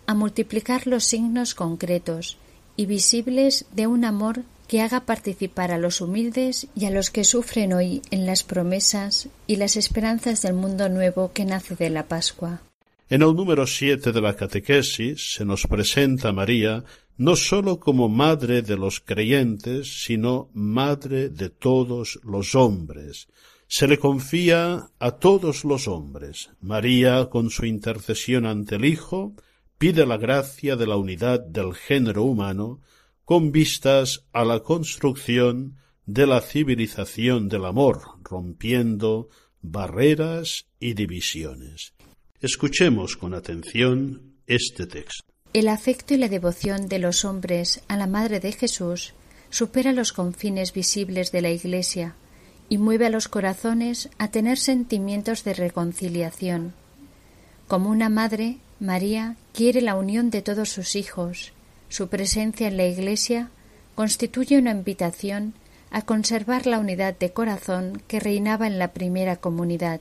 a 0.07 0.13
multiplicar 0.13 0.87
los 0.87 1.03
signos 1.03 1.55
concretos 1.55 2.37
y 2.75 2.85
visibles 2.85 3.65
de 3.71 3.87
un 3.87 4.05
amor 4.05 4.43
que 4.67 4.81
haga 4.81 5.01
participar 5.01 5.71
a 5.71 5.77
los 5.77 5.99
humildes 5.99 6.67
y 6.75 6.85
a 6.85 6.91
los 6.91 7.11
que 7.11 7.25
sufren 7.25 7.73
hoy 7.73 8.01
en 8.09 8.25
las 8.25 8.43
promesas 8.43 9.27
y 9.45 9.57
las 9.57 9.75
esperanzas 9.75 10.41
del 10.41 10.53
mundo 10.53 10.87
nuevo 10.87 11.33
que 11.33 11.43
nace 11.43 11.75
de 11.75 11.89
la 11.89 12.07
Pascua. 12.07 12.61
En 13.09 13.21
el 13.21 13.35
número 13.35 13.67
siete 13.67 14.13
de 14.13 14.21
la 14.21 14.37
catequesis 14.37 15.33
se 15.33 15.43
nos 15.43 15.67
presenta 15.67 16.29
a 16.29 16.31
María 16.31 16.85
no 17.17 17.35
sólo 17.35 17.79
como 17.79 18.07
madre 18.07 18.61
de 18.61 18.77
los 18.77 19.01
creyentes, 19.01 20.03
sino 20.05 20.49
madre 20.53 21.27
de 21.27 21.49
todos 21.49 22.19
los 22.23 22.55
hombres. 22.55 23.27
Se 23.73 23.87
le 23.87 23.99
confía 23.99 24.89
a 24.99 25.11
todos 25.11 25.63
los 25.63 25.87
hombres. 25.87 26.49
María, 26.59 27.29
con 27.29 27.49
su 27.49 27.65
intercesión 27.65 28.45
ante 28.45 28.75
el 28.75 28.83
Hijo, 28.83 29.33
pide 29.77 30.05
la 30.05 30.17
gracia 30.17 30.75
de 30.75 30.85
la 30.85 30.97
unidad 30.97 31.39
del 31.39 31.73
género 31.73 32.25
humano 32.25 32.81
con 33.23 33.53
vistas 33.53 34.25
a 34.33 34.43
la 34.43 34.59
construcción 34.59 35.77
de 36.05 36.27
la 36.27 36.41
civilización 36.41 37.47
del 37.47 37.63
amor, 37.63 38.01
rompiendo 38.25 39.29
barreras 39.61 40.65
y 40.77 40.93
divisiones. 40.93 41.93
Escuchemos 42.41 43.15
con 43.15 43.33
atención 43.33 44.35
este 44.47 44.85
texto. 44.85 45.23
El 45.53 45.69
afecto 45.69 46.13
y 46.13 46.17
la 46.17 46.27
devoción 46.27 46.89
de 46.89 46.99
los 46.99 47.23
hombres 47.23 47.81
a 47.87 47.95
la 47.95 48.07
Madre 48.07 48.41
de 48.41 48.51
Jesús 48.51 49.13
supera 49.49 49.93
los 49.93 50.11
confines 50.11 50.73
visibles 50.73 51.31
de 51.31 51.41
la 51.41 51.51
Iglesia 51.51 52.17
y 52.71 52.77
mueve 52.77 53.07
a 53.07 53.09
los 53.09 53.27
corazones 53.27 54.07
a 54.17 54.29
tener 54.29 54.57
sentimientos 54.57 55.43
de 55.43 55.53
reconciliación. 55.53 56.73
Como 57.67 57.89
una 57.89 58.07
madre, 58.07 58.59
María 58.79 59.35
quiere 59.51 59.81
la 59.81 59.95
unión 59.95 60.29
de 60.29 60.41
todos 60.41 60.69
sus 60.69 60.95
hijos. 60.95 61.51
Su 61.89 62.07
presencia 62.07 62.69
en 62.69 62.77
la 62.77 62.85
Iglesia 62.85 63.49
constituye 63.93 64.57
una 64.57 64.71
invitación 64.71 65.53
a 65.89 66.03
conservar 66.03 66.65
la 66.65 66.79
unidad 66.79 67.13
de 67.19 67.33
corazón 67.33 68.01
que 68.07 68.21
reinaba 68.21 68.67
en 68.67 68.79
la 68.79 68.93
primera 68.93 69.35
comunidad 69.35 69.99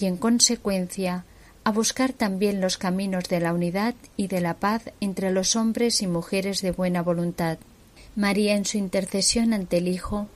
y, 0.00 0.06
en 0.06 0.16
consecuencia, 0.16 1.26
a 1.62 1.72
buscar 1.72 2.14
también 2.14 2.62
los 2.62 2.78
caminos 2.78 3.24
de 3.24 3.40
la 3.40 3.52
unidad 3.52 3.94
y 4.16 4.28
de 4.28 4.40
la 4.40 4.54
paz 4.54 4.92
entre 5.02 5.30
los 5.30 5.56
hombres 5.56 6.00
y 6.00 6.06
mujeres 6.06 6.62
de 6.62 6.70
buena 6.70 7.02
voluntad. 7.02 7.58
María, 8.16 8.56
en 8.56 8.64
su 8.64 8.78
intercesión 8.78 9.52
ante 9.52 9.76
el 9.76 9.88
Hijo, 9.88 10.26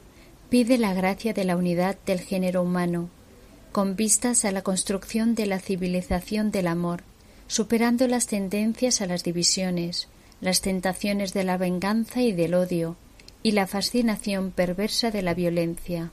pide 0.53 0.77
la 0.77 0.93
gracia 0.93 1.33
de 1.33 1.45
la 1.47 1.57
unidad 1.57 1.97
del 2.05 2.21
género 2.21 2.61
humano, 2.63 3.09
con 3.73 3.97
vistas 3.97 4.45
a 4.45 4.53
la 4.53 4.61
construcción 4.61 5.35
de 5.35 5.47
la 5.47 5.59
civilización 5.59 6.51
del 6.51 6.67
amor, 6.67 7.05
superando 7.47 8.07
las 8.07 8.27
tendencias 8.27 9.01
a 9.01 9.07
las 9.07 9.25
divisiones, 9.25 10.09
las 10.43 10.61
tentaciones 10.61 11.33
de 11.33 11.45
la 11.45 11.57
venganza 11.57 12.21
y 12.21 12.33
del 12.33 12.53
odio, 12.53 12.97
y 13.43 13.53
la 13.53 13.67
fascinación 13.67 14.51
perversa 14.51 15.11
de 15.11 15.23
la 15.23 15.33
violencia. 15.33 16.11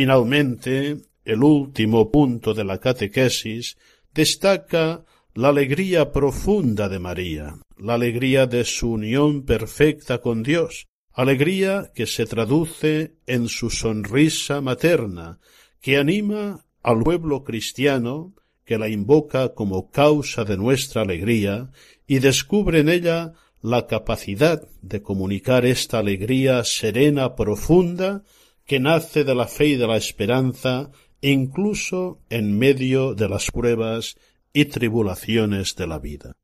Finalmente, 0.00 0.96
el 1.24 1.42
último 1.42 2.08
punto 2.12 2.54
de 2.54 2.62
la 2.62 2.78
catequesis 2.78 3.76
destaca 4.14 5.04
la 5.34 5.48
alegría 5.48 6.12
profunda 6.12 6.88
de 6.88 7.00
María, 7.00 7.58
la 7.76 7.94
alegría 7.94 8.46
de 8.46 8.62
su 8.62 8.92
unión 8.92 9.44
perfecta 9.44 10.18
con 10.18 10.44
Dios, 10.44 10.86
alegría 11.12 11.90
que 11.96 12.06
se 12.06 12.26
traduce 12.26 13.16
en 13.26 13.48
su 13.48 13.70
sonrisa 13.70 14.60
materna, 14.60 15.40
que 15.80 15.96
anima 15.96 16.64
al 16.84 17.02
pueblo 17.02 17.42
cristiano, 17.42 18.34
que 18.64 18.78
la 18.78 18.88
invoca 18.88 19.52
como 19.52 19.90
causa 19.90 20.44
de 20.44 20.56
nuestra 20.56 21.02
alegría 21.02 21.72
y 22.06 22.20
descubre 22.20 22.78
en 22.78 22.88
ella 22.88 23.32
la 23.62 23.88
capacidad 23.88 24.62
de 24.80 25.02
comunicar 25.02 25.66
esta 25.66 25.98
alegría 25.98 26.62
serena 26.62 27.34
profunda 27.34 28.22
que 28.68 28.78
nace 28.78 29.24
de 29.24 29.34
la 29.34 29.48
fe 29.48 29.68
y 29.68 29.76
de 29.76 29.86
la 29.86 29.96
esperanza 29.96 30.90
incluso 31.22 32.18
en 32.28 32.56
medio 32.56 33.14
de 33.14 33.28
las 33.28 33.50
pruebas 33.50 34.16
y 34.52 34.66
tribulaciones 34.66 35.74
de 35.74 35.86
la 35.86 35.98
vida. 35.98 36.34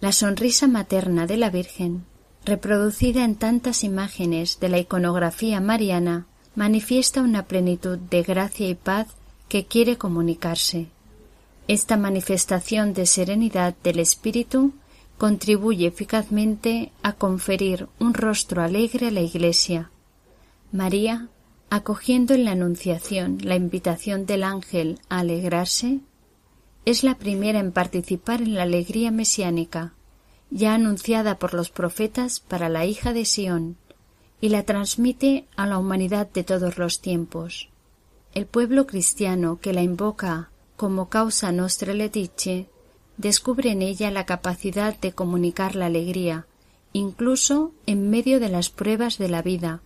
La 0.00 0.10
sonrisa 0.12 0.66
materna 0.66 1.26
de 1.26 1.36
la 1.36 1.48
Virgen, 1.48 2.04
reproducida 2.44 3.24
en 3.24 3.36
tantas 3.36 3.84
imágenes 3.84 4.58
de 4.60 4.68
la 4.68 4.78
iconografía 4.78 5.60
mariana, 5.60 6.26
manifiesta 6.56 7.22
una 7.22 7.46
plenitud 7.46 7.98
de 7.98 8.24
gracia 8.24 8.68
y 8.68 8.74
paz 8.74 9.06
que 9.48 9.64
quiere 9.64 9.96
comunicarse. 9.96 10.88
Esta 11.68 11.96
manifestación 11.96 12.94
de 12.94 13.06
serenidad 13.06 13.76
del 13.84 14.00
espíritu 14.00 14.74
contribuye 15.18 15.86
eficazmente 15.86 16.90
a 17.04 17.12
conferir 17.12 17.86
un 18.00 18.12
rostro 18.12 18.60
alegre 18.60 19.08
a 19.08 19.10
la 19.12 19.20
Iglesia. 19.20 19.92
María 20.72 21.28
acogiendo 21.70 22.34
en 22.34 22.44
la 22.44 22.52
Anunciación 22.52 23.38
la 23.42 23.54
invitación 23.54 24.26
del 24.26 24.42
ángel 24.42 24.98
a 25.08 25.20
alegrarse, 25.20 26.00
es 26.84 27.04
la 27.04 27.16
primera 27.16 27.60
en 27.60 27.70
participar 27.70 28.42
en 28.42 28.54
la 28.54 28.64
alegría 28.64 29.12
mesiánica, 29.12 29.94
ya 30.50 30.74
anunciada 30.74 31.38
por 31.38 31.54
los 31.54 31.70
profetas 31.70 32.40
para 32.40 32.68
la 32.68 32.86
hija 32.86 33.12
de 33.12 33.24
Sión, 33.24 33.76
y 34.40 34.48
la 34.48 34.64
transmite 34.64 35.46
a 35.54 35.66
la 35.66 35.78
humanidad 35.78 36.28
de 36.28 36.42
todos 36.42 36.76
los 36.76 37.00
tiempos. 37.00 37.68
El 38.34 38.46
pueblo 38.46 38.86
cristiano 38.86 39.60
que 39.60 39.72
la 39.72 39.82
invoca 39.82 40.50
como 40.76 41.08
causa 41.08 41.52
nostra 41.52 41.94
letice 41.94 42.68
descubre 43.16 43.70
en 43.70 43.82
ella 43.82 44.10
la 44.10 44.26
capacidad 44.26 44.98
de 44.98 45.12
comunicar 45.12 45.76
la 45.76 45.86
alegría, 45.86 46.46
incluso 46.92 47.72
en 47.86 48.10
medio 48.10 48.40
de 48.40 48.48
las 48.48 48.70
pruebas 48.70 49.18
de 49.18 49.28
la 49.28 49.42
vida, 49.42 49.82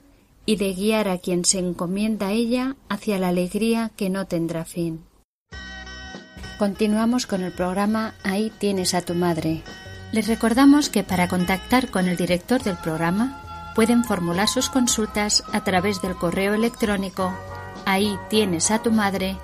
y 0.46 0.56
de 0.56 0.72
guiar 0.72 1.08
a 1.08 1.18
quien 1.18 1.44
se 1.44 1.58
encomienda 1.58 2.28
a 2.28 2.32
ella 2.32 2.76
hacia 2.88 3.18
la 3.18 3.28
alegría 3.28 3.90
que 3.96 4.10
no 4.10 4.26
tendrá 4.26 4.64
fin. 4.64 5.04
Continuamos 6.58 7.26
con 7.26 7.42
el 7.42 7.52
programa 7.52 8.14
Ahí 8.22 8.52
tienes 8.58 8.94
a 8.94 9.02
tu 9.02 9.14
madre. 9.14 9.62
Les 10.12 10.28
recordamos 10.28 10.88
que 10.88 11.02
para 11.02 11.28
contactar 11.28 11.90
con 11.90 12.08
el 12.08 12.16
director 12.16 12.62
del 12.62 12.76
programa 12.76 13.72
pueden 13.74 14.04
formular 14.04 14.48
sus 14.48 14.68
consultas 14.68 15.42
a 15.52 15.64
través 15.64 16.00
del 16.00 16.14
correo 16.14 16.54
electrónico 16.54 17.32
ahí 17.86 18.18
tienes 18.28 18.70
a 18.70 18.82
tu 18.82 18.90
madre 18.90 19.36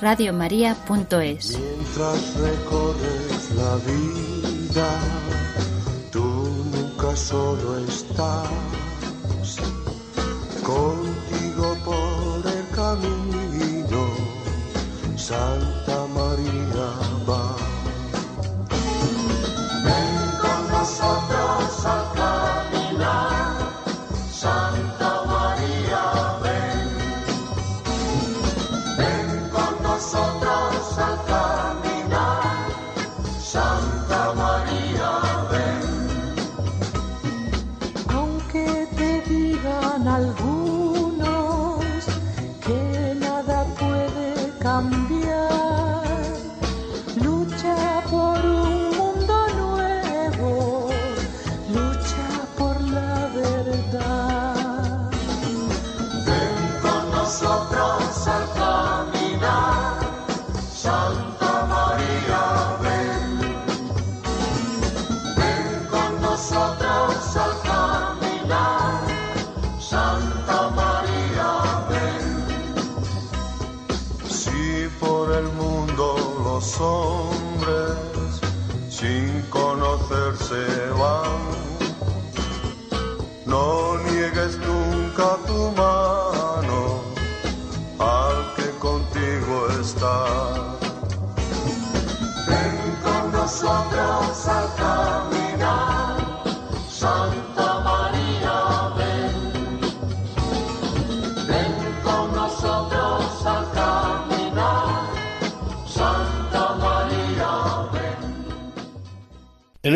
radiomaria.es. 0.00 1.58
Mientras 1.58 2.34
recorres 2.34 3.50
la 3.56 3.76
vida, 3.76 5.00
tú 6.10 6.48
nunca 6.72 7.16
solo 7.16 7.78
estás. 7.78 8.48
Contigo 10.70 11.76
por 11.84 12.46
el 12.46 12.64
camino, 12.72 14.02
Santa 15.16 16.06
María 16.14 16.88
va. 17.28 17.56
Ven 19.84 20.16
con 20.40 20.60
nosotros 20.70 21.59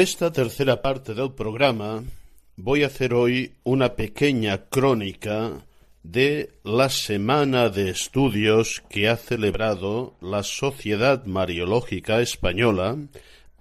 esta 0.05 0.31
tercera 0.31 0.83
parte 0.83 1.15
del 1.15 1.33
programa 1.33 2.05
voy 2.57 2.83
a 2.83 2.89
hacer 2.89 3.15
hoy 3.15 3.53
una 3.65 3.97
pequeña 3.97 4.67
crónica 4.67 5.65
de 6.03 6.51
la 6.63 6.91
semana 6.91 7.71
de 7.71 7.89
estudios 7.89 8.83
que 8.91 9.09
ha 9.09 9.17
celebrado 9.17 10.15
la 10.21 10.43
Sociedad 10.43 11.25
Mariológica 11.25 12.21
Española 12.21 12.99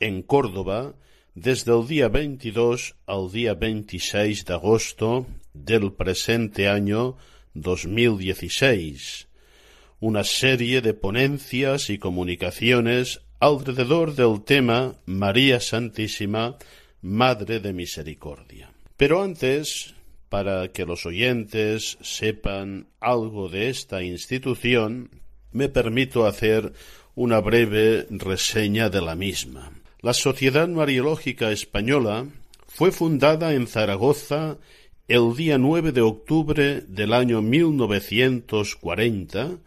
en 0.01 0.21
Córdoba 0.21 0.95
desde 1.33 1.79
el 1.79 1.87
día 1.87 2.09
22 2.09 2.95
al 3.05 3.31
día 3.31 3.53
26 3.53 4.43
de 4.43 4.53
agosto 4.53 5.25
del 5.53 5.93
presente 5.93 6.67
año 6.67 7.15
2016 7.53 9.29
una 10.01 10.25
serie 10.25 10.81
de 10.81 10.93
ponencias 10.93 11.89
y 11.89 11.97
comunicaciones 11.97 13.21
alrededor 13.43 14.15
del 14.15 14.41
tema 14.45 14.95
María 15.05 15.59
Santísima, 15.59 16.55
Madre 17.01 17.59
de 17.59 17.73
Misericordia. 17.73 18.71
Pero 18.95 19.21
antes, 19.21 19.95
para 20.29 20.69
que 20.69 20.85
los 20.85 21.05
oyentes 21.05 21.97
sepan 21.99 22.87
algo 23.01 23.49
de 23.49 23.67
esta 23.67 24.01
institución, 24.01 25.09
me 25.51 25.67
permito 25.67 26.25
hacer 26.25 26.71
una 27.15 27.41
breve 27.41 28.07
reseña 28.11 28.89
de 28.89 29.01
la 29.01 29.15
misma. 29.15 29.73
La 29.99 30.13
Sociedad 30.13 30.69
Mariológica 30.69 31.51
Española 31.51 32.25
fue 32.67 32.93
fundada 32.93 33.53
en 33.53 33.67
Zaragoza 33.67 34.57
el 35.09 35.35
día 35.35 35.57
9 35.57 35.91
de 35.91 35.99
octubre 35.99 36.79
del 36.87 37.11
año 37.11 37.41
1940 37.41 39.57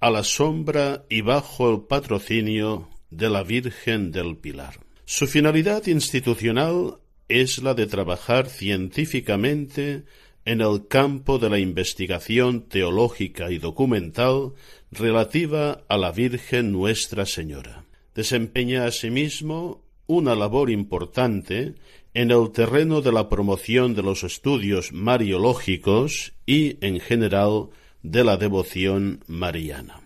a 0.00 0.10
la 0.10 0.24
sombra 0.24 1.04
y 1.08 1.20
bajo 1.20 1.70
el 1.70 1.82
patrocinio 1.82 2.88
de 3.10 3.28
la 3.30 3.42
Virgen 3.42 4.12
del 4.12 4.36
Pilar. 4.36 4.78
Su 5.04 5.26
finalidad 5.26 5.86
institucional 5.86 6.94
es 7.28 7.58
la 7.58 7.74
de 7.74 7.86
trabajar 7.86 8.48
científicamente 8.48 10.04
en 10.44 10.60
el 10.60 10.86
campo 10.88 11.38
de 11.38 11.50
la 11.50 11.58
investigación 11.58 12.62
teológica 12.62 13.50
y 13.50 13.58
documental 13.58 14.52
relativa 14.90 15.82
a 15.88 15.96
la 15.96 16.12
Virgen 16.12 16.72
Nuestra 16.72 17.26
Señora. 17.26 17.84
Desempeña 18.14 18.86
asimismo 18.86 19.84
una 20.06 20.34
labor 20.34 20.70
importante 20.70 21.74
en 22.14 22.30
el 22.32 22.50
terreno 22.50 23.00
de 23.00 23.12
la 23.12 23.28
promoción 23.28 23.94
de 23.94 24.02
los 24.02 24.24
estudios 24.24 24.92
mariológicos 24.92 26.32
y, 26.46 26.84
en 26.84 26.98
general, 26.98 27.68
de 28.02 28.24
la 28.24 28.36
devoción 28.36 29.22
mariana. 29.28 30.00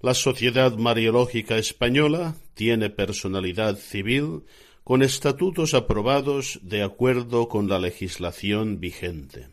La 0.00 0.14
Sociedad 0.14 0.76
Mariológica 0.76 1.58
Española 1.58 2.36
tiene 2.54 2.88
personalidad 2.88 3.76
civil 3.76 4.44
con 4.84 5.02
estatutos 5.02 5.74
aprobados 5.74 6.60
de 6.62 6.84
acuerdo 6.84 7.48
con 7.48 7.68
la 7.68 7.80
legislación 7.80 8.78
vigente. 8.78 9.48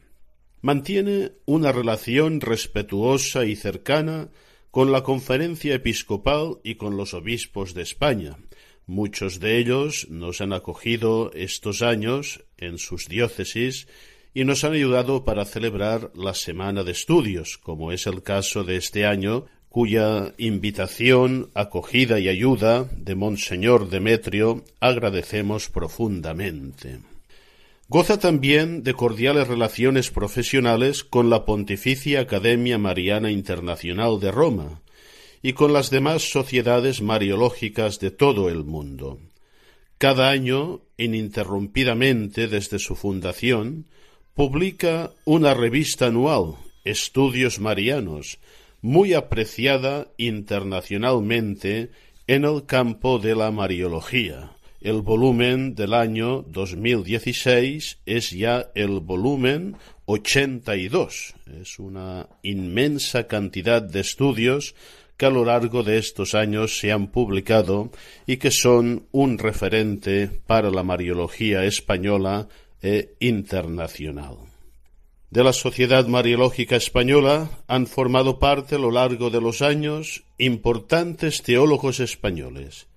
Mantiene 0.61 1.31
una 1.45 1.71
relación 1.71 2.41
respetuosa 2.41 3.45
y 3.45 3.55
cercana 3.55 4.29
con 4.69 4.91
la 4.91 5.01
Conferencia 5.01 5.73
Episcopal 5.73 6.59
y 6.63 6.75
con 6.75 6.95
los 6.95 7.15
obispos 7.15 7.73
de 7.73 7.81
España. 7.81 8.37
Muchos 8.85 9.39
de 9.39 9.57
ellos 9.57 10.05
nos 10.11 10.41
han 10.41 10.53
acogido 10.53 11.31
estos 11.33 11.81
años 11.81 12.43
en 12.57 12.77
sus 12.77 13.07
diócesis 13.07 13.87
y 14.35 14.43
nos 14.43 14.63
han 14.63 14.73
ayudado 14.73 15.25
para 15.25 15.45
celebrar 15.45 16.11
la 16.13 16.35
Semana 16.35 16.83
de 16.83 16.91
Estudios, 16.91 17.57
como 17.57 17.91
es 17.91 18.05
el 18.05 18.21
caso 18.21 18.63
de 18.63 18.75
este 18.75 19.07
año, 19.07 19.47
cuya 19.75 20.33
invitación, 20.37 21.49
acogida 21.53 22.17
y 22.17 22.29
ayuda 22.29 22.85
de 22.95 23.13
Monseñor 23.13 23.89
Demetrio 23.89 24.63
agradecemos 24.79 25.67
profundamente. 25.67 26.99
Goza 27.89 28.17
también 28.17 28.83
de 28.83 28.93
cordiales 28.93 29.49
relaciones 29.49 30.11
profesionales 30.11 31.03
con 31.03 31.29
la 31.29 31.43
Pontificia 31.43 32.21
Academia 32.21 32.77
Mariana 32.77 33.31
Internacional 33.31 34.21
de 34.21 34.31
Roma 34.31 34.79
y 35.41 35.51
con 35.51 35.73
las 35.73 35.89
demás 35.89 36.31
sociedades 36.31 37.01
mariológicas 37.01 37.99
de 37.99 38.11
todo 38.11 38.47
el 38.47 38.63
mundo. 38.63 39.19
Cada 39.97 40.29
año, 40.29 40.83
ininterrumpidamente 40.95 42.47
desde 42.47 42.79
su 42.79 42.95
fundación, 42.95 43.87
publica 44.35 45.11
una 45.25 45.53
revista 45.53 46.05
anual, 46.05 46.55
Estudios 46.85 47.59
Marianos, 47.59 48.39
muy 48.81 49.13
apreciada 49.13 50.07
internacionalmente 50.17 51.89
en 52.27 52.45
el 52.45 52.65
campo 52.65 53.19
de 53.19 53.35
la 53.35 53.51
Mariología. 53.51 54.51
El 54.81 55.01
volumen 55.01 55.73
del 55.73 55.93
año 55.93 56.43
2016 56.43 57.99
es 58.05 58.29
ya 58.29 58.69
el 58.75 58.99
volumen 58.99 59.77
82. 60.05 61.33
Es 61.61 61.79
una 61.79 62.27
inmensa 62.43 63.25
cantidad 63.25 63.81
de 63.81 64.01
estudios 64.01 64.75
que 65.17 65.25
a 65.25 65.29
lo 65.29 65.45
largo 65.45 65.81
de 65.81 65.97
estos 65.97 66.35
años 66.35 66.77
se 66.77 66.91
han 66.91 67.07
publicado 67.07 67.91
y 68.27 68.37
que 68.37 68.51
son 68.51 69.07
un 69.11 69.37
referente 69.37 70.29
para 70.45 70.69
la 70.69 70.83
Mariología 70.83 71.63
española 71.63 72.47
e 72.81 73.15
internacional. 73.19 74.54
De 75.29 75.43
la 75.43 75.53
Sociedad 75.53 76.07
Mariológica 76.07 76.75
Española 76.75 77.49
han 77.67 77.87
formado 77.87 78.39
parte 78.39 78.75
a 78.75 78.79
lo 78.79 78.91
largo 78.91 79.29
de 79.29 79.41
los 79.41 79.61
años 79.61 80.23
importantes 80.37 81.41
teólogos 81.41 81.99
españoles. 81.99 82.87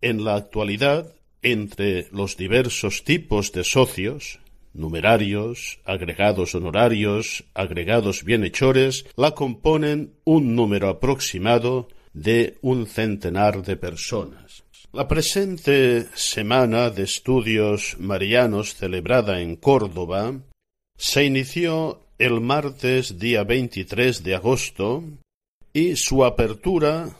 En 0.00 0.24
la 0.24 0.36
actualidad, 0.36 1.12
entre 1.42 2.08
los 2.12 2.36
diversos 2.36 3.04
tipos 3.04 3.52
de 3.52 3.64
socios, 3.64 4.38
numerarios, 4.74 5.80
agregados 5.84 6.54
honorarios, 6.54 7.44
agregados 7.54 8.22
bienhechores, 8.22 9.06
la 9.16 9.32
componen 9.32 10.14
un 10.24 10.54
número 10.54 10.88
aproximado 10.88 11.88
de 12.12 12.58
un 12.60 12.86
centenar 12.86 13.62
de 13.62 13.76
personas. 13.76 14.64
La 14.92 15.06
presente 15.06 16.06
semana 16.14 16.90
de 16.90 17.02
estudios 17.02 17.96
marianos 17.98 18.74
celebrada 18.74 19.40
en 19.40 19.56
Córdoba 19.56 20.34
se 20.98 21.24
inició 21.24 22.00
el 22.18 22.40
martes 22.40 23.20
día 23.20 23.44
23 23.44 24.24
de 24.24 24.34
agosto 24.34 25.04
y 25.72 25.94
su 25.94 26.24
apertura 26.24 27.16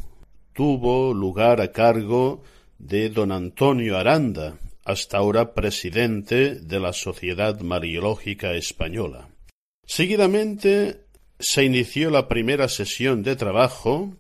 tuvo 0.53 1.15
lugar 1.15 1.61
a 1.61 1.71
cargo 1.71 2.43
de 2.77 3.09
don 3.09 3.31
Antonio 3.31 3.97
Aranda, 3.97 4.59
hasta 4.85 5.19
ahora 5.19 5.55
presidente 5.55 6.57
de 6.57 6.81
la 6.81 6.93
Sociedad 6.93 7.61
Mariológica 7.61 8.55
Española. 8.55 9.29
Seguidamente 9.87 11.05
se 11.39 11.65
inició 11.65 12.11
la 12.11 12.27
primera 12.27 12.69
sesión 12.69 13.23
de 13.23 13.37
trabajo 13.37 14.13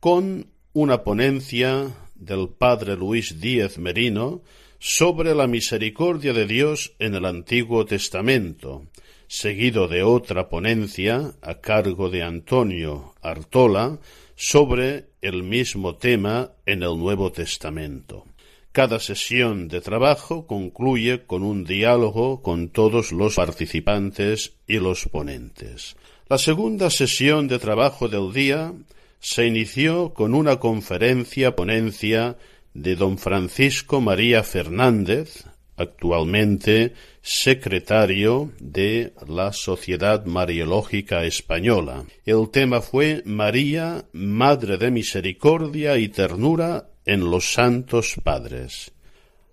con 0.00 0.46
una 0.72 1.04
ponencia 1.04 1.94
del 2.14 2.48
padre 2.48 2.96
Luis 2.96 3.38
Díez 3.42 3.76
Merino 3.76 4.40
sobre 4.88 5.34
la 5.34 5.48
misericordia 5.48 6.32
de 6.32 6.46
Dios 6.46 6.94
en 7.00 7.16
el 7.16 7.24
Antiguo 7.24 7.84
Testamento, 7.84 8.86
seguido 9.26 9.88
de 9.88 10.04
otra 10.04 10.48
ponencia 10.48 11.34
a 11.42 11.56
cargo 11.60 12.08
de 12.08 12.22
Antonio 12.22 13.16
Artola 13.20 13.98
sobre 14.36 15.06
el 15.22 15.42
mismo 15.42 15.96
tema 15.96 16.52
en 16.66 16.84
el 16.84 16.96
Nuevo 16.98 17.32
Testamento. 17.32 18.26
Cada 18.70 19.00
sesión 19.00 19.66
de 19.66 19.80
trabajo 19.80 20.46
concluye 20.46 21.26
con 21.26 21.42
un 21.42 21.64
diálogo 21.64 22.40
con 22.40 22.68
todos 22.68 23.10
los 23.10 23.34
participantes 23.34 24.52
y 24.68 24.74
los 24.74 25.06
ponentes. 25.08 25.96
La 26.28 26.38
segunda 26.38 26.90
sesión 26.90 27.48
de 27.48 27.58
trabajo 27.58 28.06
del 28.06 28.32
día 28.32 28.72
se 29.18 29.46
inició 29.46 30.14
con 30.14 30.32
una 30.32 30.60
conferencia 30.60 31.56
ponencia 31.56 32.36
de 32.76 32.94
don 32.94 33.16
Francisco 33.16 34.00
María 34.00 34.42
Fernández, 34.42 35.44
actualmente 35.76 36.92
secretario 37.22 38.52
de 38.60 39.14
la 39.26 39.52
Sociedad 39.52 40.26
Mariológica 40.26 41.24
Española. 41.24 42.04
El 42.26 42.50
tema 42.50 42.82
fue 42.82 43.22
María, 43.24 44.04
Madre 44.12 44.76
de 44.76 44.90
Misericordia 44.90 45.96
y 45.96 46.08
Ternura 46.08 46.90
en 47.06 47.30
los 47.30 47.52
Santos 47.52 48.16
Padres. 48.22 48.92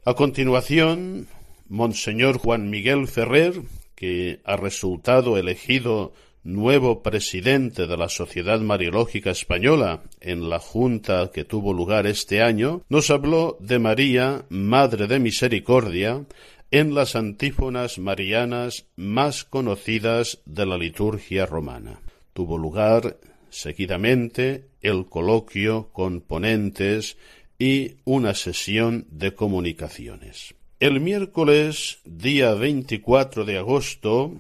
A 0.06 0.16
continuación, 0.16 1.28
Monseñor 1.70 2.38
Juan 2.40 2.70
Miguel 2.70 3.08
Ferrer, 3.08 3.62
que 3.96 4.42
ha 4.44 4.58
resultado 4.58 5.38
elegido 5.38 6.14
nuevo 6.44 7.02
presidente 7.02 7.88
de 7.88 7.98
la 7.98 8.10
Sociedad 8.10 8.60
Mariológica 8.60 9.32
Española 9.32 10.04
en 10.20 10.50
la 10.50 10.60
junta 10.60 11.32
que 11.34 11.46
tuvo 11.46 11.74
lugar 11.74 12.08
este 12.08 12.42
año, 12.42 12.82
nos 12.90 13.10
habló 13.10 13.58
de 13.60 13.80
María, 13.80 14.46
Madre 14.50 15.08
de 15.08 15.20
Misericordia, 15.20 16.26
en 16.72 16.96
las 16.96 17.16
antífonas 17.16 18.00
marianas 18.00 18.88
más 18.96 19.44
conocidas 19.44 20.40
de 20.46 20.66
la 20.66 20.78
liturgia 20.78 21.46
romana. 21.46 22.02
Tuvo 22.34 22.58
lugar 22.58 23.18
seguidamente 23.50 24.66
el 24.82 25.06
coloquio 25.06 25.90
con 25.94 26.22
ponentes 26.22 27.18
y 27.60 27.98
una 28.04 28.34
sesión 28.34 29.06
de 29.12 29.36
comunicaciones. 29.36 30.56
El 30.80 31.00
miércoles, 31.00 32.00
día 32.04 32.56
24 32.56 33.46
de 33.46 33.58
agosto, 33.58 34.34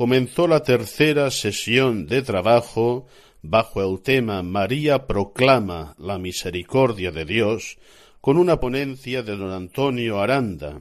comenzó 0.00 0.48
la 0.48 0.62
tercera 0.62 1.30
sesión 1.30 2.06
de 2.06 2.22
trabajo 2.22 3.06
bajo 3.42 3.82
el 3.82 4.00
tema 4.00 4.42
María 4.42 5.06
proclama 5.06 5.94
la 5.98 6.18
misericordia 6.18 7.10
de 7.10 7.26
Dios, 7.26 7.76
con 8.22 8.38
una 8.38 8.60
ponencia 8.60 9.22
de 9.22 9.36
don 9.36 9.50
Antonio 9.50 10.22
Aranda, 10.22 10.80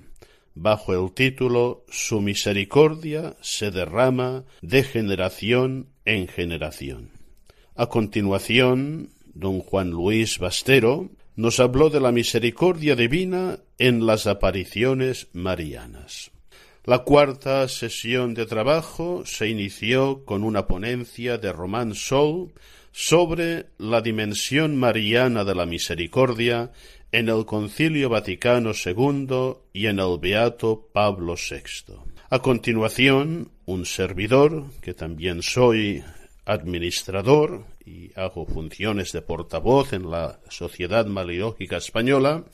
bajo 0.56 0.94
el 0.94 1.12
título 1.12 1.84
Su 1.90 2.22
misericordia 2.22 3.36
se 3.42 3.72
derrama 3.72 4.46
de 4.62 4.84
generación 4.84 5.90
en 6.06 6.30
generación. 6.30 7.12
A 7.76 7.88
continuación, 7.88 9.10
don 9.34 9.60
Juan 9.60 9.90
Luis 9.90 10.40
Bastero 10.40 11.10
nos 11.36 11.60
habló 11.60 11.90
de 11.90 12.00
la 12.00 12.14
misericordia 12.14 12.96
divina 12.96 13.60
en 13.80 14.06
las 14.06 14.28
apariciones 14.28 15.28
marianas. 15.34 16.32
La 16.90 17.04
cuarta 17.04 17.68
sesión 17.68 18.34
de 18.34 18.48
trabajo 18.48 19.22
se 19.24 19.48
inició 19.48 20.26
con 20.26 20.44
una 20.44 20.66
ponencia 20.66 21.38
de 21.38 21.54
Román 21.54 21.94
Sol 21.94 22.52
sobre 22.92 23.68
la 23.78 24.02
dimensión 24.02 24.76
mariana 24.76 25.44
de 25.44 25.54
la 25.54 25.68
misericordia 25.68 26.72
en 27.12 27.30
el 27.30 27.46
Concilio 27.46 28.10
Vaticano 28.10 28.72
II 28.74 29.58
y 29.72 29.86
en 29.86 30.00
el 30.00 30.18
Beato 30.20 30.90
Pablo 30.92 31.36
VI. 31.36 31.94
A 32.32 32.40
continuación, 32.40 33.52
un 33.68 33.86
servidor, 33.86 34.66
que 34.82 34.96
también 34.96 35.44
soy 35.44 36.04
administrador 36.46 37.66
y 37.86 38.10
hago 38.16 38.48
funciones 38.48 39.12
de 39.12 39.22
portavoz 39.22 39.94
en 39.94 40.10
la 40.10 40.40
Sociedad 40.50 41.06
Mariológica 41.06 41.78
Española, 41.78 42.46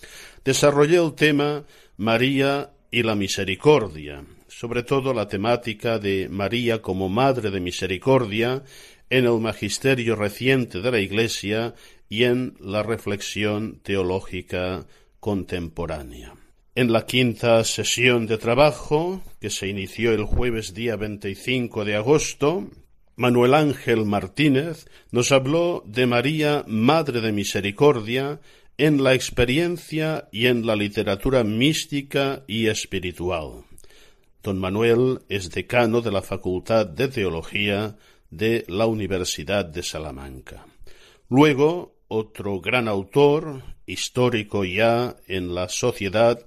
desarrollé 0.43 0.97
el 0.97 1.13
tema 1.13 1.63
María 1.95 2.71
y 2.95 3.03
la 3.03 3.13
Misericordia, 3.13 4.23
sobre 4.47 4.81
todo 4.83 5.13
la 5.13 5.27
temática 5.27 5.99
de 5.99 6.29
María 6.29 6.81
como 6.81 7.09
Madre 7.09 7.51
de 7.51 7.59
Misericordia 7.59 8.63
en 9.09 9.25
el 9.25 9.37
magisterio 9.41 10.15
reciente 10.15 10.79
de 10.79 10.91
la 10.91 10.99
Iglesia 11.01 11.75
y 12.07 12.23
en 12.23 12.55
la 12.61 12.83
reflexión 12.83 13.81
teológica 13.83 14.87
contemporánea. 15.19 16.35
En 16.73 16.93
la 16.93 17.05
quinta 17.05 17.65
sesión 17.65 18.27
de 18.27 18.37
trabajo, 18.37 19.21
que 19.41 19.49
se 19.49 19.67
inició 19.67 20.13
el 20.13 20.23
jueves 20.23 20.73
día 20.73 20.95
25 20.95 21.83
de 21.83 21.97
agosto, 21.97 22.69
Manuel 23.17 23.55
Ángel 23.55 24.05
Martínez 24.05 24.85
nos 25.11 25.33
habló 25.33 25.83
de 25.85 26.05
María, 26.05 26.63
Madre 26.65 27.19
de 27.19 27.33
Misericordia, 27.33 28.39
en 28.77 29.03
la 29.03 29.13
experiencia 29.13 30.27
y 30.31 30.47
en 30.47 30.65
la 30.65 30.75
literatura 30.75 31.43
mística 31.43 32.43
y 32.47 32.67
espiritual. 32.67 33.63
Don 34.43 34.59
Manuel 34.59 35.21
es 35.29 35.49
decano 35.49 36.01
de 36.01 36.11
la 36.11 36.21
Facultad 36.21 36.85
de 36.85 37.07
Teología 37.07 37.95
de 38.29 38.65
la 38.67 38.85
Universidad 38.85 39.63
de 39.65 39.81
Salamanca. 39.81 40.65
Luego, 41.29 41.95
otro 42.09 42.59
gran 42.59 42.87
autor, 42.87 43.63
histórico 43.85 44.65
ya 44.65 45.15
en 45.27 45.55
la 45.55 45.69
sociedad, 45.69 46.45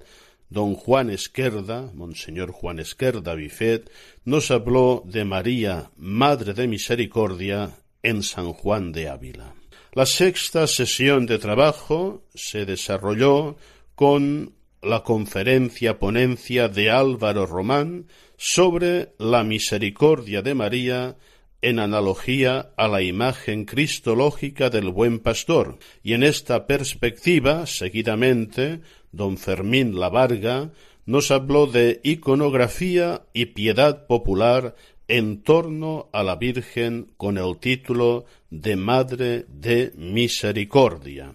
don 0.49 0.75
Juan 0.75 1.09
Esquerda, 1.09 1.91
Monseñor 1.93 2.51
Juan 2.51 2.79
Esquerda 2.79 3.33
Bifet, 3.33 3.89
nos 4.23 4.51
habló 4.51 5.01
de 5.05 5.25
María, 5.25 5.89
Madre 5.97 6.53
de 6.53 6.67
Misericordia, 6.67 7.79
en 8.03 8.23
San 8.23 8.53
Juan 8.53 8.91
de 8.91 9.09
Ávila. 9.09 9.58
La 9.93 10.05
sexta 10.05 10.67
sesión 10.67 11.25
de 11.25 11.39
trabajo 11.39 12.23
se 12.35 12.65
desarrolló 12.65 13.57
con 13.95 14.53
la 14.83 15.03
conferencia 15.03 15.97
ponencia 15.97 16.69
de 16.69 16.91
Álvaro 16.91 17.47
Román 17.47 18.05
sobre 18.37 19.13
la 19.17 19.43
misericordia 19.43 20.43
de 20.43 20.53
María 20.53 21.17
en 21.63 21.79
analogía 21.79 22.69
a 22.77 22.87
la 22.87 23.01
imagen 23.01 23.65
cristológica 23.65 24.69
del 24.69 24.89
buen 24.89 25.19
pastor, 25.19 25.79
y 26.03 26.13
en 26.13 26.21
esta 26.21 26.67
perspectiva, 26.67 27.65
seguidamente, 27.65 28.81
don 29.11 29.37
Fermín 29.37 29.99
Lavarga 29.99 30.71
nos 31.05 31.31
habló 31.31 31.65
de 31.65 31.99
iconografía 32.03 33.23
y 33.33 33.47
piedad 33.47 34.05
popular 34.05 34.75
en 35.09 35.41
torno 35.41 36.07
a 36.13 36.21
la 36.23 36.35
Virgen 36.35 37.11
con 37.17 37.39
el 37.39 37.57
título 37.57 38.25
de 38.51 38.75
Madre 38.75 39.45
de 39.49 39.91
Misericordia. 39.97 41.33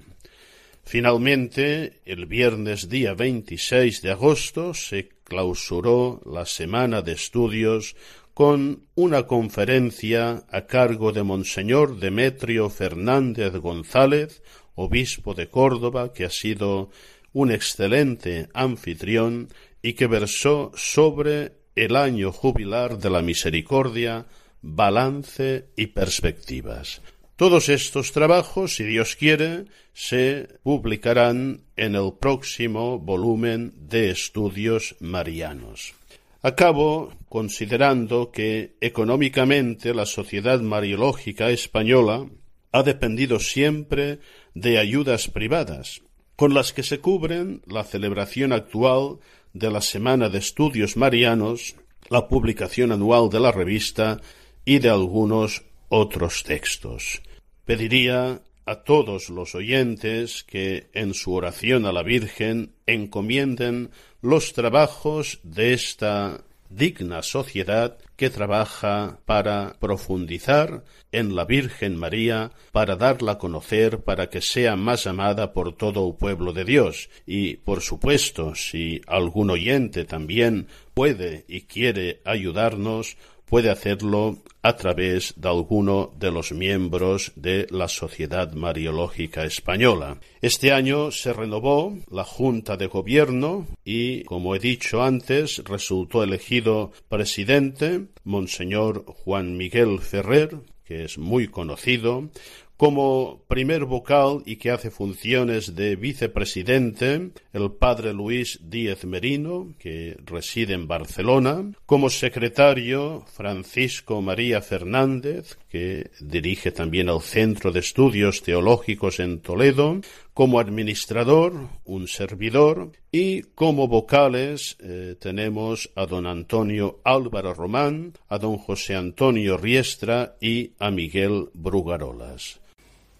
Finalmente, 0.85 2.01
el 2.05 2.27
viernes 2.27 2.89
día 2.89 3.15
26 3.15 4.01
de 4.01 4.13
agosto 4.13 4.75
se 4.75 5.09
clausuró 5.25 6.21
la 6.25 6.47
semana 6.47 7.03
de 7.03 7.13
estudios 7.13 7.97
con 8.33 8.85
una 8.95 9.27
conferencia 9.27 10.45
a 10.51 10.67
cargo 10.67 11.11
de 11.11 11.25
Monseñor 11.25 11.99
Demetrio 11.99 12.71
Fernández 12.71 13.55
González, 13.55 14.43
obispo 14.77 15.35
de 15.35 15.49
Córdoba, 15.49 16.13
que 16.13 16.25
ha 16.25 16.31
sido 16.31 16.91
un 17.33 17.51
excelente 17.51 18.49
anfitrión 18.55 19.49
y 19.83 19.95
que 19.95 20.07
versó 20.07 20.71
sobre 20.77 21.64
el 21.75 21.97
año 21.97 22.33
jubilar 22.33 22.99
de 22.99 23.11
la 23.11 23.23
misericordia, 23.23 24.27
balance 24.63 25.69
y 25.77 25.89
perspectivas. 25.89 27.01
Todos 27.37 27.69
estos 27.69 28.13
trabajos, 28.13 28.77
si 28.77 28.85
Dios 28.85 29.17
quiere, 29.17 29.65
se 29.93 30.49
publicarán 30.63 31.63
en 31.77 31.97
el 31.97 32.13
próximo 32.21 32.99
volumen 32.99 33.73
de 33.77 34.11
estudios 34.11 34.95
marianos. 35.01 35.95
Acabo 36.43 37.13
considerando 37.29 38.31
que 38.31 38.77
económicamente 38.81 39.95
la 39.95 40.07
sociedad 40.07 40.61
mariológica 40.61 41.51
española 41.51 42.27
ha 42.71 42.83
dependido 42.83 43.41
siempre 43.41 44.21
de 44.55 44.79
ayudas 44.79 45.29
privadas, 45.29 46.03
con 46.37 46.55
las 46.55 46.73
que 46.73 46.83
se 46.83 46.99
cubren 47.01 47.63
la 47.67 47.83
celebración 47.83 48.53
actual 48.53 49.19
de 49.55 49.71
la 49.71 49.81
Semana 49.81 50.29
de 50.29 50.39
Estudios 50.39 50.97
Marianos, 50.97 51.77
la 52.11 52.29
publicación 52.29 52.93
anual 52.93 53.31
de 53.31 53.41
la 53.41 53.53
revista 53.53 54.21
y 54.65 54.81
de 54.81 54.91
algunos 54.91 55.63
otros 55.89 56.43
textos. 56.43 57.23
Pediría 57.65 58.43
a 58.67 58.83
todos 58.83 59.31
los 59.31 59.55
oyentes 59.55 60.43
que 60.45 60.89
en 60.93 61.15
su 61.15 61.33
oración 61.35 61.87
a 61.87 61.93
la 61.93 62.03
Virgen 62.03 62.75
encomienden 62.87 63.91
los 64.21 64.53
trabajos 64.53 65.39
de 65.43 65.73
esta 65.73 66.43
digna 66.77 67.23
sociedad 67.23 67.99
que 68.17 68.31
trabaja 68.31 69.21
para 69.25 69.77
profundizar 69.81 70.85
en 71.13 71.35
la 71.35 71.45
Virgen 71.45 71.97
María, 71.97 72.53
para 72.73 72.97
darla 72.97 73.33
a 73.33 73.39
conocer, 73.39 74.01
para 74.01 74.31
que 74.31 74.41
sea 74.41 74.77
más 74.77 75.07
amada 75.07 75.53
por 75.53 75.77
todo 75.77 76.09
el 76.09 76.17
pueblo 76.17 76.53
de 76.53 76.65
Dios. 76.65 77.09
Y, 77.27 77.57
por 77.57 77.81
supuesto, 77.81 78.55
si 78.55 79.01
algún 79.07 79.51
oyente 79.51 80.05
también 80.05 80.69
puede 80.95 81.45
y 81.49 81.63
quiere 81.63 82.21
ayudarnos, 82.25 83.17
puede 83.47 83.71
hacerlo 83.71 84.39
a 84.63 84.77
través 84.77 85.35
de 85.37 85.49
alguno 85.49 86.13
de 86.19 86.31
los 86.31 86.53
miembros 86.53 87.33
de 87.37 87.67
la 87.71 87.87
Sociedad 87.87 88.53
Mariológica 88.55 89.45
Española. 89.45 90.19
Este 90.41 90.73
año 90.73 91.11
se 91.11 91.35
renovó 91.35 91.97
la 92.11 92.25
Junta 92.25 92.79
de 92.79 92.87
Gobierno 92.87 93.67
y, 93.85 94.25
como 94.25 94.55
he 94.55 94.59
dicho 94.59 95.03
antes, 95.03 95.63
resultó 95.65 96.23
elegido 96.23 96.93
presidente 97.09 98.07
Monseñor 98.25 99.05
Juan 99.07 99.57
Miguel 99.59 100.01
Ferrer, 100.01 100.57
que 100.85 101.05
es 101.05 101.19
muy 101.19 101.49
conocido, 101.49 102.31
como 102.77 103.43
primer 103.47 103.85
vocal 103.85 104.43
y 104.47 104.57
que 104.57 104.71
hace 104.71 104.91
funciones 104.91 105.75
de 105.75 105.97
vicepresidente 105.97 107.31
el 107.53 107.71
padre 107.73 108.13
Luis 108.13 108.61
Díez 108.63 109.05
Merino, 109.05 109.75
que 109.79 110.17
reside 110.25 110.75
en 110.75 110.89
Barcelona, 110.89 111.73
como 111.87 112.11
secretario 112.11 113.25
Francisco 113.33 114.21
María 114.23 114.61
Fernández, 114.61 115.57
que 115.69 116.11
dirige 116.21 116.73
también 116.73 117.09
el 117.09 117.21
Centro 117.21 117.71
de 117.71 117.81
Estudios 117.81 118.43
Teológicos 118.43 119.21
en 119.21 119.41
Toledo, 119.41 120.01
como 120.35 120.59
administrador, 120.59 121.69
un 121.85 122.09
servidor, 122.09 122.93
y 123.13 123.43
como 123.43 123.89
vocales 123.89 124.77
eh, 124.81 125.17
tenemos 125.19 125.91
a 125.95 126.07
don 126.07 126.27
Antonio 126.27 126.99
Álvaro 127.05 127.55
Román, 127.55 128.13
a 128.29 128.39
don 128.39 128.59
José 128.59 128.97
Antonio 128.97 129.57
Riestra 129.57 130.35
y 130.41 130.73
a 130.79 130.91
Miguel 130.91 131.49
Brugarolas. 131.55 132.61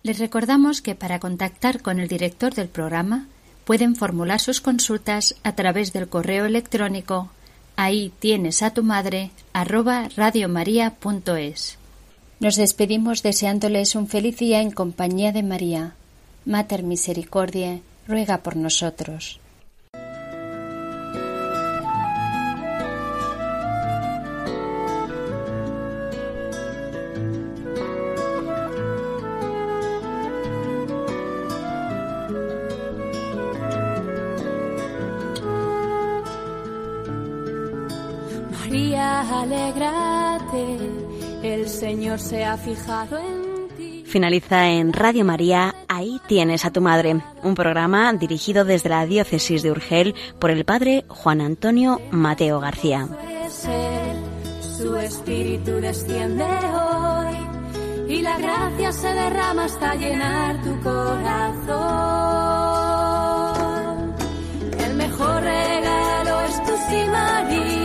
Les 0.03 0.19
recordamos 0.19 0.83
que 0.83 0.95
para 0.95 1.21
contactar 1.21 1.81
con 1.81 1.99
el 1.99 2.09
director 2.09 2.53
del 2.53 2.69
programa 2.69 3.29
pueden 3.65 3.97
formular 3.97 4.41
sus 4.41 4.61
consultas 4.61 5.37
a 5.45 5.55
través 5.55 5.93
del 5.93 6.09
correo 6.09 6.45
electrónico 6.45 7.31
ahí 7.77 8.13
tienes 8.19 8.63
a 8.63 8.73
tu 8.73 8.83
madre 8.83 9.31
arroba 9.53 10.09
radiomaria.es. 10.17 11.79
Nos 12.41 12.57
despedimos 12.57 13.23
deseándoles 13.23 13.95
un 13.95 14.09
feliz 14.09 14.39
día 14.39 14.61
en 14.61 14.71
compañía 14.71 15.33
de 15.33 15.43
María. 15.43 15.95
Mater 16.47 16.83
Misericordiae, 16.83 17.83
ruega 18.07 18.39
por 18.39 18.57
nosotros. 18.57 19.41
María, 38.51 39.41
alégrate, 39.41 40.79
el 41.43 41.69
Señor 41.69 42.19
se 42.19 42.45
ha 42.45 42.57
fijado 42.57 43.19
en 43.19 43.69
ti. 43.77 44.05
Finaliza 44.07 44.69
en 44.69 44.93
Radio 44.93 45.25
María, 45.25 45.75
Ahí 46.05 46.21
tienes 46.27 46.67
a 46.67 46.71
tu 46.71 46.83
madre, 46.83 47.23
un 47.43 47.55
programa 47.55 48.13
dirigido 48.13 48.67
desde 48.67 48.91
la 48.91 49.07
diócesis 49.07 49.63
de 49.63 49.71
Urgel 49.71 50.15
por 50.39 50.51
el 50.51 50.67
padre 50.67 51.07
Juan 51.09 51.41
Antonio 51.41 51.99
Mateo 52.11 52.61
García. 52.61 53.09
Su 54.77 54.97
espíritu 54.97 55.71
desciende 55.81 56.45
hoy 56.45 57.37
y 58.07 58.21
la 58.21 58.37
gracia 58.37 58.93
se 58.93 59.15
derrama 59.15 59.65
hasta 59.65 59.95
llenar 59.95 60.63
tu 60.63 60.79
corazón. 60.83 61.75
El 64.87 64.95
mejor 64.97 65.43
regalo 65.43 66.41
es 66.43 66.65
tu 66.65 66.77
sí, 66.87 67.03
María. 67.11 67.84